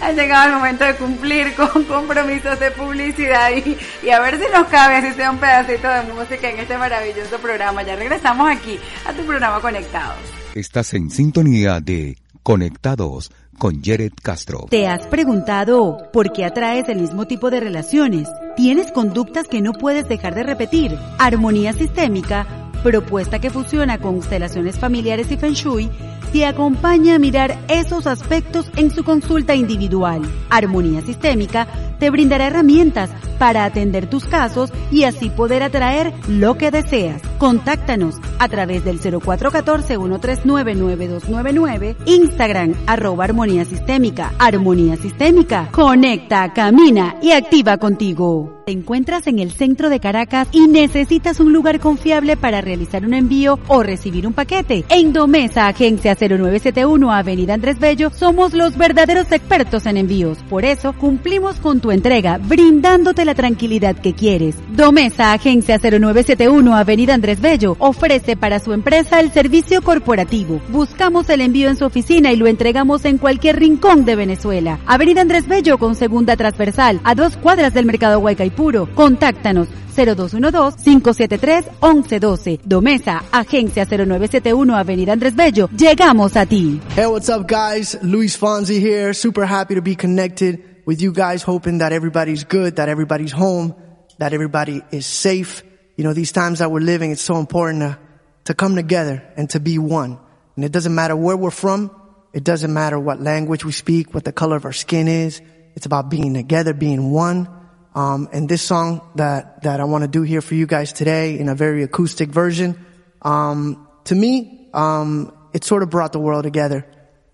[0.02, 4.52] Ha llegado el momento de cumplir con compromisos de publicidad y, y a ver si
[4.52, 7.84] nos cabe, así sea un pedacito de música en este maravilloso programa.
[7.84, 10.18] Ya regresamos aquí a tu programa Conectados.
[10.56, 14.66] Estás en sintonía de Conectados con Jared Castro.
[14.68, 18.28] ¿Te has preguntado por qué atraes el mismo tipo de relaciones?
[18.56, 20.98] ¿Tienes conductas que no puedes dejar de repetir?
[21.20, 22.48] Armonía Sistémica,
[22.82, 25.92] propuesta que fusiona constelaciones familiares y Feng Shui,
[26.32, 30.22] te acompaña a mirar esos aspectos en su consulta individual.
[30.50, 31.68] Armonía Sistémica
[32.00, 37.22] te brindará herramientas para atender tus casos y así poder atraer lo que deseas.
[37.38, 44.32] Contáctanos a través del 0414-139-9299, Instagram, arroba Armonía Sistémica.
[44.40, 48.61] Armonía Sistémica, conecta, camina y activa contigo.
[48.66, 53.16] Te encuentras en el centro de Caracas y necesitas un lugar confiable para realizar un
[53.16, 54.86] envío o recibir un paquete.
[54.90, 60.38] En Domesa, agencia 0971, Avenida Andrés Bello, somos los verdaderos expertos en envíos.
[60.48, 64.56] Por eso, cumplimos con tu entrega, brindándote la tranquilidad que quieres.
[64.70, 70.62] Domesa, agencia 0971, Avenida Andrés Bello, ofrece para su empresa el servicio corporativo.
[70.70, 74.80] Buscamos el envío en su oficina y lo entregamos en cualquier rincón de Venezuela.
[74.86, 78.20] Avenida Andrés Bello con segunda transversal, a dos cuadras del mercado
[78.56, 78.88] Guaycaipuro.
[78.94, 82.60] Contáctanos 0212-573-1112.
[82.64, 85.70] Domesa, agencia 0971, Avenida Andrés Bello.
[85.78, 86.80] Llegamos a ti.
[86.96, 87.98] Hey, what's up, guys?
[88.02, 89.14] Luis Fonzi here.
[89.14, 93.76] Super happy to be connected with you guys, hoping that everybody's good, that everybody's home,
[94.20, 95.64] that everybody is safe.
[95.98, 97.98] You know, these times that we're living, it's so important to
[98.46, 100.20] to come together and to be one.
[100.56, 101.92] And it doesn't matter where we're from.
[102.34, 105.42] It doesn't matter what language we speak, what the color of our skin is.
[105.76, 107.48] It's about being together, being one.
[107.94, 111.38] Um, and this song that, that I want to do here for you guys today
[111.38, 112.86] in a very acoustic version,
[113.22, 116.86] um, to me, um, it sort of brought the world together,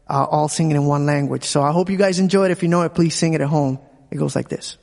[0.10, 1.46] uh, all singing in one language.
[1.46, 2.52] So I hope you guys enjoy it.
[2.52, 3.80] If you know it, please sing it at home.
[4.10, 4.78] It goes like this.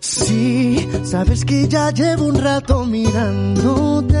[0.00, 4.20] Sí, sabes que ya llevo un rato mirándote.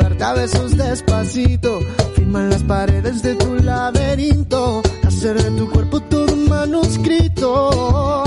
[0.21, 1.79] a besos despacito.
[2.15, 8.23] Firma en las paredes de tu laberinto, hacer de tu cuerpo todo manuscrito.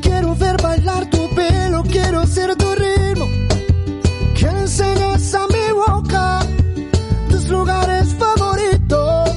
[0.00, 3.26] Quiero ver bailar tu pelo, quiero ser tu ritmo.
[4.34, 6.40] Que enseñes a mi boca
[7.28, 9.30] tus lugares favoritos.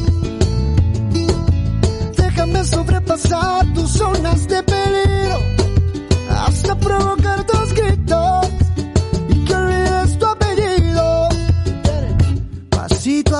[2.17, 5.39] Déjame sobrepasar tus zonas de peligro
[6.29, 7.14] hasta provocar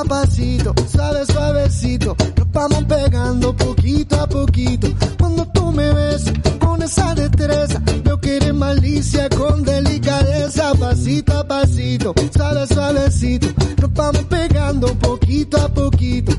[0.06, 4.88] a pasito, suave suavecito, nos vamos pegando poquito a poquito.
[5.20, 10.74] Cuando tú me ves con esa destreza, veo que malicia con delicadeza.
[10.76, 13.47] Pasito a pasito, suave suavecito,
[13.82, 16.34] nos vamos pegando poquito a poquito.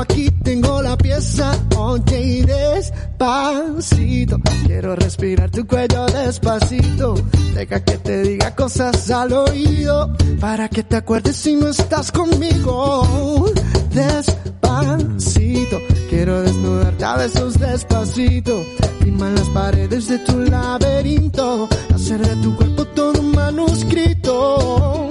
[0.00, 1.52] Aquí tengo la pieza.
[1.76, 7.14] Oye y despacito, quiero respirar tu cuello despacito.
[7.54, 13.52] Deja que te diga cosas al oído, para que te acuerdes si no estás conmigo.
[13.92, 18.62] Despacito, quiero desnudarte a besos despacito.
[19.00, 25.10] Firma las paredes de tu laberinto, hacer de tu cuerpo todo un manuscrito.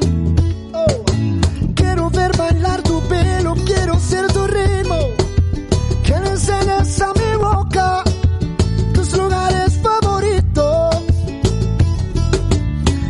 [0.73, 1.03] Oh.
[1.75, 2.86] Quiero ver bailar
[6.21, 8.03] le enseñes a mi boca
[8.93, 10.95] tus lugares favoritos.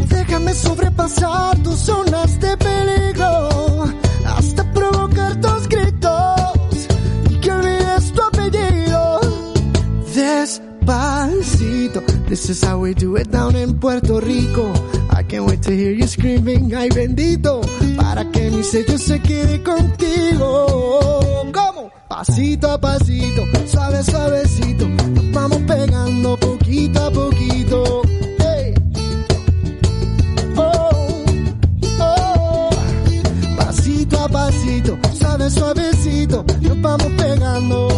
[0.09, 3.83] Déjame sobrepasar tus zonas de peligro
[4.25, 6.87] hasta provocar tus gritos
[7.29, 9.19] y que olvides tu apellido.
[10.15, 14.73] Despacito, this is how we do it down in Puerto Rico.
[15.27, 17.59] Can't wait to hear you screaming, ay bendito,
[17.97, 21.51] para que mi sello se quede contigo.
[21.53, 21.91] ¿Cómo?
[22.07, 28.01] Pasito a pasito, suave suavecito, nos vamos pegando poquito a poquito.
[28.39, 28.73] Hey.
[30.55, 31.25] Oh,
[31.99, 32.69] oh.
[33.57, 37.89] Pasito a pasito, suave suavecito, nos vamos pegando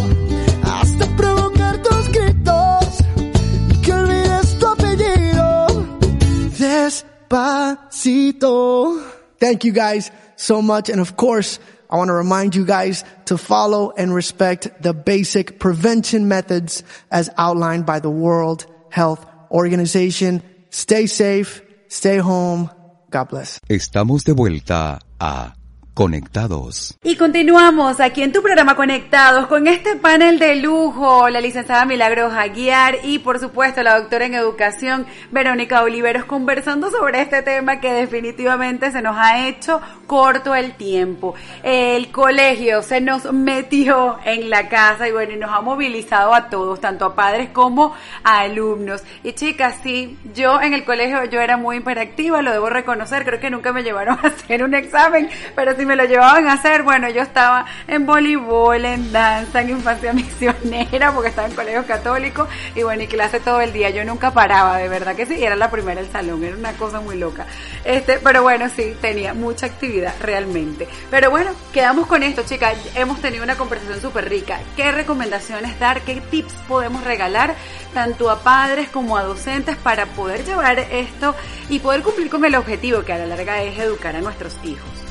[7.30, 9.02] Despacito.
[9.38, 10.90] Thank you guys so much.
[10.90, 11.58] And of course,
[11.88, 17.30] I want to remind you guys to follow and respect the basic prevention methods as
[17.36, 20.42] outlined by the World Health Organization.
[20.70, 22.70] Stay safe, stay home.
[23.10, 23.58] God bless.
[23.68, 25.54] Estamos de vuelta a
[26.00, 26.96] Conectados.
[27.02, 32.32] Y continuamos aquí en tu programa Conectados con este panel de lujo, la licenciada Milagros
[32.32, 37.92] Aguiar y por supuesto la doctora en educación Verónica Oliveros conversando sobre este tema que
[37.92, 41.34] definitivamente se nos ha hecho corto el tiempo.
[41.62, 46.48] El colegio se nos metió en la casa y bueno, y nos ha movilizado a
[46.48, 47.94] todos, tanto a padres como
[48.24, 49.02] a alumnos.
[49.22, 53.38] Y chicas, sí, yo en el colegio yo era muy hiperactiva, lo debo reconocer, creo
[53.38, 56.84] que nunca me llevaron a hacer un examen, pero sí me lo llevaban a hacer,
[56.84, 62.46] bueno, yo estaba en voleibol, en danza, en infancia misionera, porque estaba en colegio católico,
[62.76, 63.90] y bueno, y clase todo el día.
[63.90, 67.00] Yo nunca paraba, de verdad que sí, era la primera del salón, era una cosa
[67.00, 67.44] muy loca.
[67.84, 70.86] Este, pero bueno, sí, tenía mucha actividad realmente.
[71.10, 72.76] Pero bueno, quedamos con esto, chicas.
[72.94, 74.60] Hemos tenido una conversación súper rica.
[74.76, 76.02] ¿Qué recomendaciones dar?
[76.02, 77.56] ¿Qué tips podemos regalar?
[77.92, 81.34] tanto a padres como a docentes para poder llevar esto
[81.68, 85.09] y poder cumplir con el objetivo que a la larga es educar a nuestros hijos.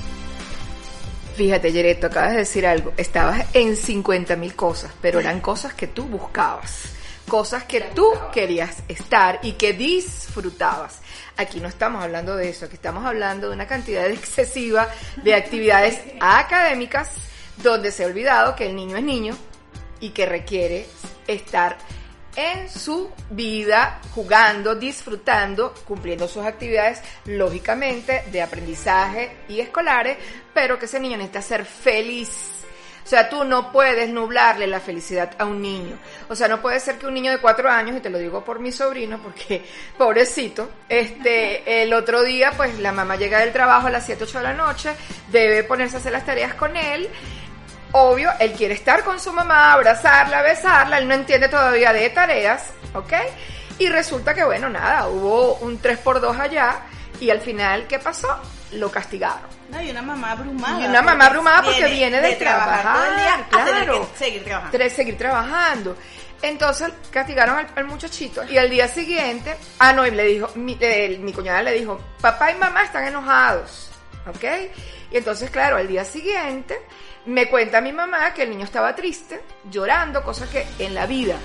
[1.39, 2.91] Fíjate, Yereto, acabas de decir algo.
[2.97, 6.89] Estabas en 50 mil cosas, pero eran cosas que tú buscabas,
[7.29, 10.99] cosas que tú querías estar y que disfrutabas.
[11.37, 14.89] Aquí no estamos hablando de eso, aquí estamos hablando de una cantidad excesiva
[15.23, 17.09] de actividades académicas
[17.63, 19.37] donde se ha olvidado que el niño es niño
[20.01, 20.87] y que requiere
[21.25, 21.77] estar
[22.39, 30.17] en su vida jugando, disfrutando, cumpliendo sus actividades, lógicamente, de aprendizaje y escolares,
[30.53, 32.59] pero que ese niño necesita ser feliz.
[33.03, 35.97] O sea, tú no puedes nublarle la felicidad a un niño.
[36.29, 38.45] O sea, no puede ser que un niño de cuatro años, y te lo digo
[38.45, 39.65] por mi sobrino, porque
[39.97, 44.37] pobrecito, este, el otro día, pues la mamá llega del trabajo a las 7, 8
[44.37, 44.91] de la noche,
[45.29, 47.09] debe ponerse a hacer las tareas con él,
[47.91, 52.71] Obvio, él quiere estar con su mamá, abrazarla, besarla, él no entiende todavía de tareas,
[52.93, 53.13] ¿ok?
[53.79, 56.81] Y resulta que, bueno, nada, hubo un 3x2 allá
[57.19, 58.27] y al final, ¿qué pasó?
[58.73, 59.49] Lo castigaron.
[59.69, 60.81] No, y una mamá abrumada.
[60.81, 64.09] Y una mamá abrumada porque viene de, trabajar, todo el día a tener claro.
[64.15, 64.89] seguir trabajando.
[64.89, 65.97] Seguir trabajando.
[66.41, 70.77] Entonces castigaron al, al muchachito y al día siguiente, ah no, y le dijo, mi,
[70.79, 73.91] eh, mi cuñada le dijo, papá y mamá están enojados,
[74.27, 74.43] ¿ok?
[75.11, 76.79] Y entonces, claro, al día siguiente
[77.25, 81.35] me cuenta mi mamá que el niño estaba triste, llorando, cosa que en la vida,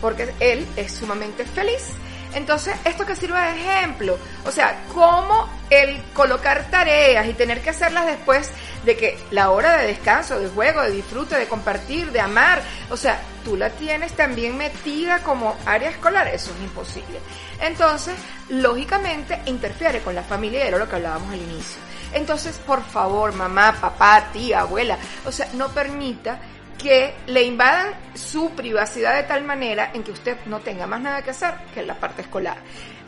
[0.00, 1.92] porque él es sumamente feliz.
[2.34, 7.70] Entonces, esto que sirva de ejemplo, o sea, cómo el colocar tareas y tener que
[7.70, 8.50] hacerlas después
[8.84, 12.96] de que la hora de descanso, de juego, de disfrute, de compartir, de amar, o
[12.96, 17.18] sea, tú la tienes también metida como área escolar, eso es imposible.
[17.60, 18.14] Entonces,
[18.50, 21.80] lógicamente, interfiere con la familia era lo que hablábamos al inicio.
[22.12, 26.40] Entonces, por favor, mamá, papá, tía, abuela, o sea, no permita
[26.78, 31.22] que le invadan su privacidad de tal manera en que usted no tenga más nada
[31.22, 32.58] que hacer que la parte escolar.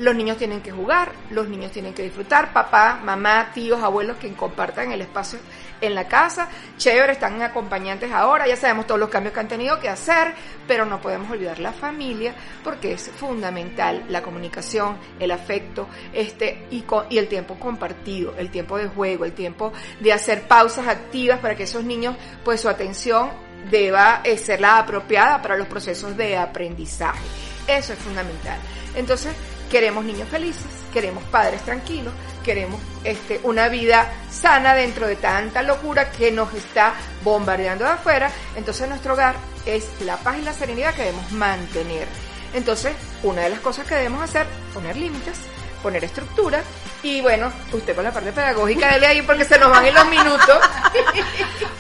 [0.01, 4.33] Los niños tienen que jugar, los niños tienen que disfrutar, papá, mamá, tíos, abuelos que
[4.33, 5.39] compartan el espacio
[5.81, 6.49] en la casa.
[6.77, 10.35] Chévere, están acompañantes ahora, ya sabemos todos los cambios que han tenido que hacer,
[10.67, 16.83] pero no podemos olvidar la familia porque es fundamental la comunicación, el afecto, este y,
[16.83, 21.39] co- y el tiempo compartido, el tiempo de juego, el tiempo de hacer pausas activas
[21.41, 23.31] para que esos niños, pues su atención
[23.71, 27.21] deba eh, ser la apropiada para los procesos de aprendizaje.
[27.67, 28.59] Eso es fundamental.
[28.97, 29.33] Entonces,
[29.71, 32.13] queremos niños felices, queremos padres tranquilos,
[32.45, 38.31] queremos este, una vida sana dentro de tanta locura que nos está bombardeando de afuera.
[38.57, 42.07] Entonces, nuestro hogar es la paz y la serenidad que debemos mantener.
[42.53, 42.93] Entonces,
[43.23, 45.39] una de las cosas que debemos hacer, poner límites,
[45.83, 46.63] poner estructura
[47.03, 50.07] y bueno, usted con la parte pedagógica dele ahí porque se nos van en los
[50.09, 50.61] minutos.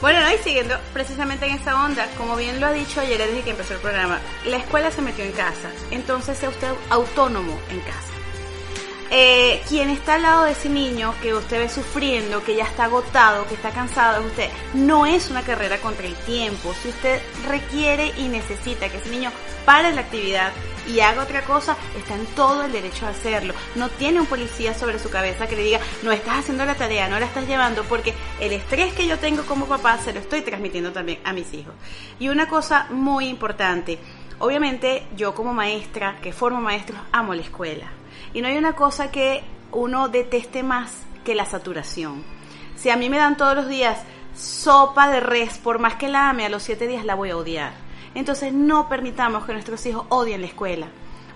[0.00, 3.42] Bueno, no, y siguiendo precisamente en esa onda, como bien lo ha dicho ayer desde
[3.42, 7.80] que empezó el programa, la escuela se metió en casa, entonces sea usted autónomo en
[7.80, 8.10] casa.
[9.12, 12.84] Eh, quien está al lado de ese niño que usted ve sufriendo, que ya está
[12.84, 16.72] agotado, que está cansado usted, no es una carrera contra el tiempo.
[16.80, 19.32] Si usted requiere y necesita que ese niño
[19.66, 20.52] pare la actividad
[20.90, 23.54] y haga otra cosa, está en todo el derecho a hacerlo.
[23.76, 27.08] No tiene un policía sobre su cabeza que le diga, no estás haciendo la tarea,
[27.08, 30.42] no la estás llevando, porque el estrés que yo tengo como papá se lo estoy
[30.42, 31.74] transmitiendo también a mis hijos.
[32.18, 33.98] Y una cosa muy importante,
[34.38, 37.86] obviamente yo como maestra, que formo maestros, amo la escuela.
[38.32, 42.24] Y no hay una cosa que uno deteste más que la saturación.
[42.76, 43.98] Si a mí me dan todos los días
[44.34, 47.36] sopa de res, por más que la ame, a los siete días la voy a
[47.36, 47.89] odiar.
[48.14, 50.86] Entonces no permitamos que nuestros hijos odien la escuela.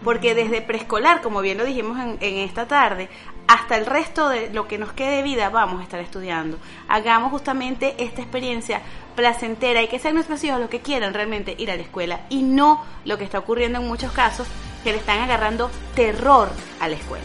[0.02, 3.08] Porque desde preescolar, como bien lo dijimos en, en esta tarde,
[3.46, 6.58] hasta el resto de lo que nos quede de vida vamos a estar estudiando.
[6.88, 8.82] Hagamos justamente esta experiencia
[9.14, 12.42] placentera y que sean nuestros hijos los que quieran realmente ir a la escuela y
[12.42, 14.48] no lo que está ocurriendo en muchos casos
[14.82, 16.50] que le están agarrando terror
[16.80, 17.24] a la escuela.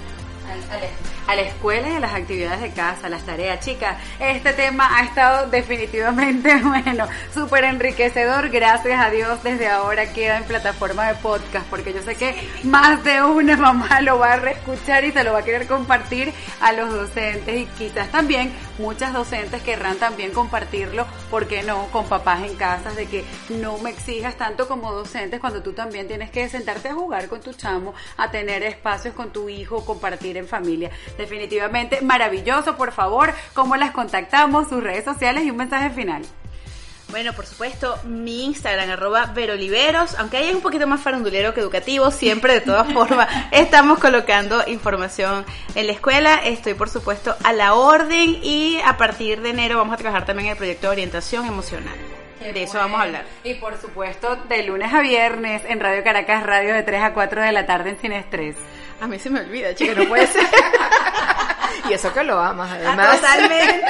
[1.29, 3.63] A la escuela y a las actividades de casa, las tareas.
[3.63, 8.49] Chicas, este tema ha estado definitivamente, bueno, súper enriquecedor.
[8.49, 13.03] Gracias a Dios, desde ahora queda en plataforma de podcast, porque yo sé que más
[13.03, 16.71] de una mamá lo va a reescuchar y se lo va a querer compartir a
[16.71, 21.85] los docentes y quizás también muchas docentes querrán también compartirlo, ¿por qué no?
[21.91, 26.07] Con papás en casa, de que no me exijas tanto como docentes cuando tú también
[26.07, 30.35] tienes que sentarte a jugar con tu chamo, a tener espacios con tu hijo, compartir
[30.37, 30.89] en familia.
[31.19, 36.21] Definitivamente maravilloso, por favor, cómo las contactamos, sus redes sociales y un mensaje final.
[37.09, 41.59] Bueno, por supuesto, mi Instagram, arroba veroliveros, aunque ahí es un poquito más farandulero que
[41.59, 45.43] educativo, siempre de todas formas estamos colocando información
[45.75, 46.35] en la escuela.
[46.35, 50.47] Estoy, por supuesto, a la orden y a partir de enero vamos a trabajar también
[50.47, 51.97] en el proyecto de orientación emocional.
[52.39, 53.25] de eso vamos a hablar.
[53.43, 57.41] Y por supuesto, de lunes a viernes en Radio Caracas, radio de 3 a 4
[57.41, 58.55] de la tarde en Sin Estrés.
[59.01, 60.43] A mí se me olvida, chica, no puede ser.
[61.89, 63.19] y eso que lo amas, además.
[63.19, 63.85] Totalmente.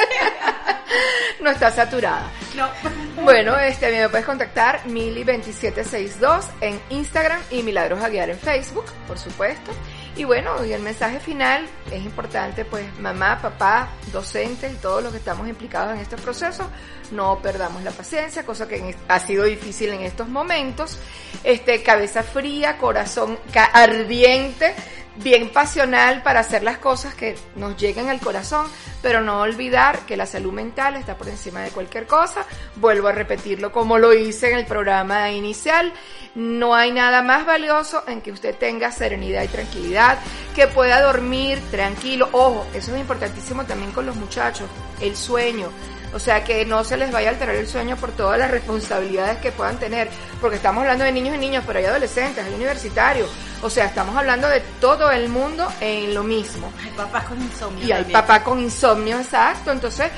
[1.42, 2.30] no está saturada.
[2.56, 2.70] No.
[3.24, 8.86] Bueno, este, a mí me puedes contactar mili2762 en Instagram y Milagros Aguiar en Facebook,
[9.08, 9.72] por supuesto.
[10.16, 15.14] Y bueno, y el mensaje final es importante, pues mamá, papá, docente y todos los
[15.14, 16.70] que estamos implicados en este proceso,
[17.12, 21.00] no perdamos la paciencia, cosa que ha sido difícil en estos momentos.
[21.44, 23.40] Este, cabeza fría, corazón
[23.74, 24.76] ardiente,
[25.24, 28.68] bien pasional para hacer las cosas que nos lleguen al corazón,
[29.02, 32.46] pero no olvidar que la salud mental está por encima de cualquier cosa.
[32.76, 35.94] Vuelvo a repetirlo como lo hice en el programa inicial.
[36.36, 40.20] No hay nada más valioso en que usted tenga serenidad y tranquilidad,
[40.56, 42.30] que pueda dormir tranquilo.
[42.32, 44.70] Ojo, eso es importantísimo también con los muchachos,
[45.02, 45.70] el sueño.
[46.14, 49.38] O sea, que no se les vaya a alterar el sueño por todas las responsabilidades
[49.38, 50.10] que puedan tener,
[50.42, 53.30] porque estamos hablando de niños y niños, pero hay adolescentes, hay universitarios.
[53.62, 56.72] O sea, estamos hablando de todo el mundo en lo mismo.
[56.84, 57.86] Hay papás con insomnio.
[57.86, 59.72] Y hay papá con insomnio, exacto.
[59.72, 60.10] Entonces,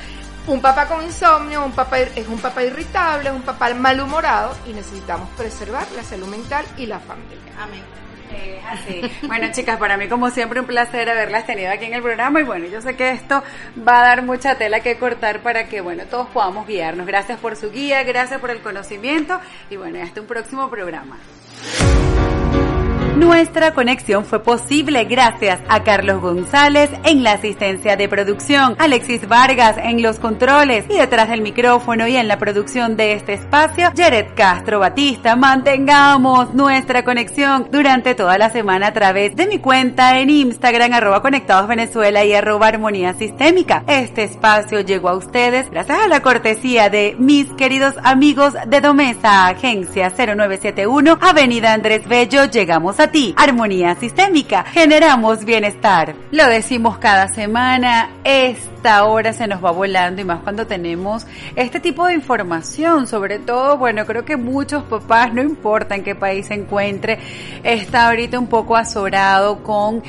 [0.46, 4.72] un papá con insomnio, un papá es un papá irritable, es un papá malhumorado y
[4.72, 7.38] necesitamos preservar la salud mental y la familia.
[7.60, 8.01] Amén.
[8.68, 9.02] Así.
[9.26, 12.44] Bueno, chicas, para mí como siempre un placer haberlas tenido aquí en el programa y
[12.44, 13.42] bueno, yo sé que esto
[13.86, 17.06] va a dar mucha tela que cortar para que, bueno, todos podamos guiarnos.
[17.06, 21.18] Gracias por su guía, gracias por el conocimiento y bueno, hasta un próximo programa.
[23.16, 29.76] Nuestra conexión fue posible gracias a Carlos González en la asistencia de producción, Alexis Vargas
[29.76, 34.28] en los controles y detrás del micrófono y en la producción de este espacio, Jared
[34.34, 35.36] Castro Batista.
[35.36, 41.20] Mantengamos nuestra conexión durante toda la semana a través de mi cuenta en Instagram arroba
[41.20, 43.84] conectados Venezuela y arroba armonía sistémica.
[43.88, 49.48] Este espacio llegó a ustedes gracias a la cortesía de mis queridos amigos de Domesa,
[49.48, 52.46] Agencia 0971, Avenida Andrés Bello.
[52.46, 53.34] Llegamos a ti.
[53.36, 54.64] Armonía sistémica.
[54.64, 56.14] Generamos bienestar.
[56.30, 58.10] Lo decimos cada semana.
[58.24, 61.26] Esta hora se nos va volando y más cuando tenemos
[61.56, 63.06] este tipo de información.
[63.06, 67.18] Sobre todo, bueno, creo que muchos papás, no importa en qué país se encuentre,
[67.62, 70.02] está ahorita un poco azorado con,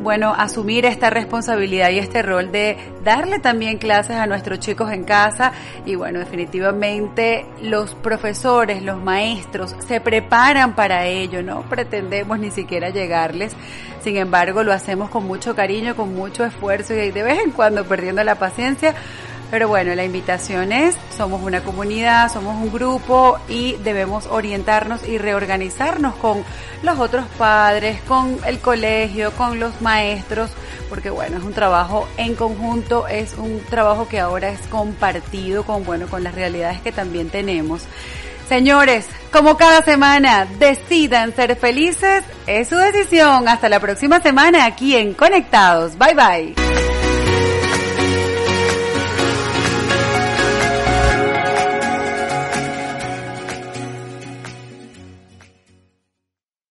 [0.00, 5.04] bueno, asumir esta responsabilidad y este rol de darle también clases a nuestros chicos en
[5.04, 5.52] casa.
[5.86, 12.90] Y bueno, definitivamente los profesores, los maestros se preparan para ello, no pretendemos ni siquiera
[12.90, 13.52] llegarles.
[14.02, 17.84] Sin embargo, lo hacemos con mucho cariño, con mucho esfuerzo y de vez en cuando
[17.84, 18.94] perdiendo la paciencia.
[19.50, 25.16] Pero bueno, la invitación es, somos una comunidad, somos un grupo y debemos orientarnos y
[25.16, 26.44] reorganizarnos con
[26.82, 30.50] los otros padres, con el colegio, con los maestros,
[30.90, 35.82] porque bueno, es un trabajo en conjunto, es un trabajo que ahora es compartido con
[35.82, 37.86] bueno, con las realidades que también tenemos.
[38.48, 43.46] Señores, como cada semana, decidan ser felices, es su decisión.
[43.46, 45.98] Hasta la próxima semana aquí en Conectados.
[45.98, 46.97] Bye bye.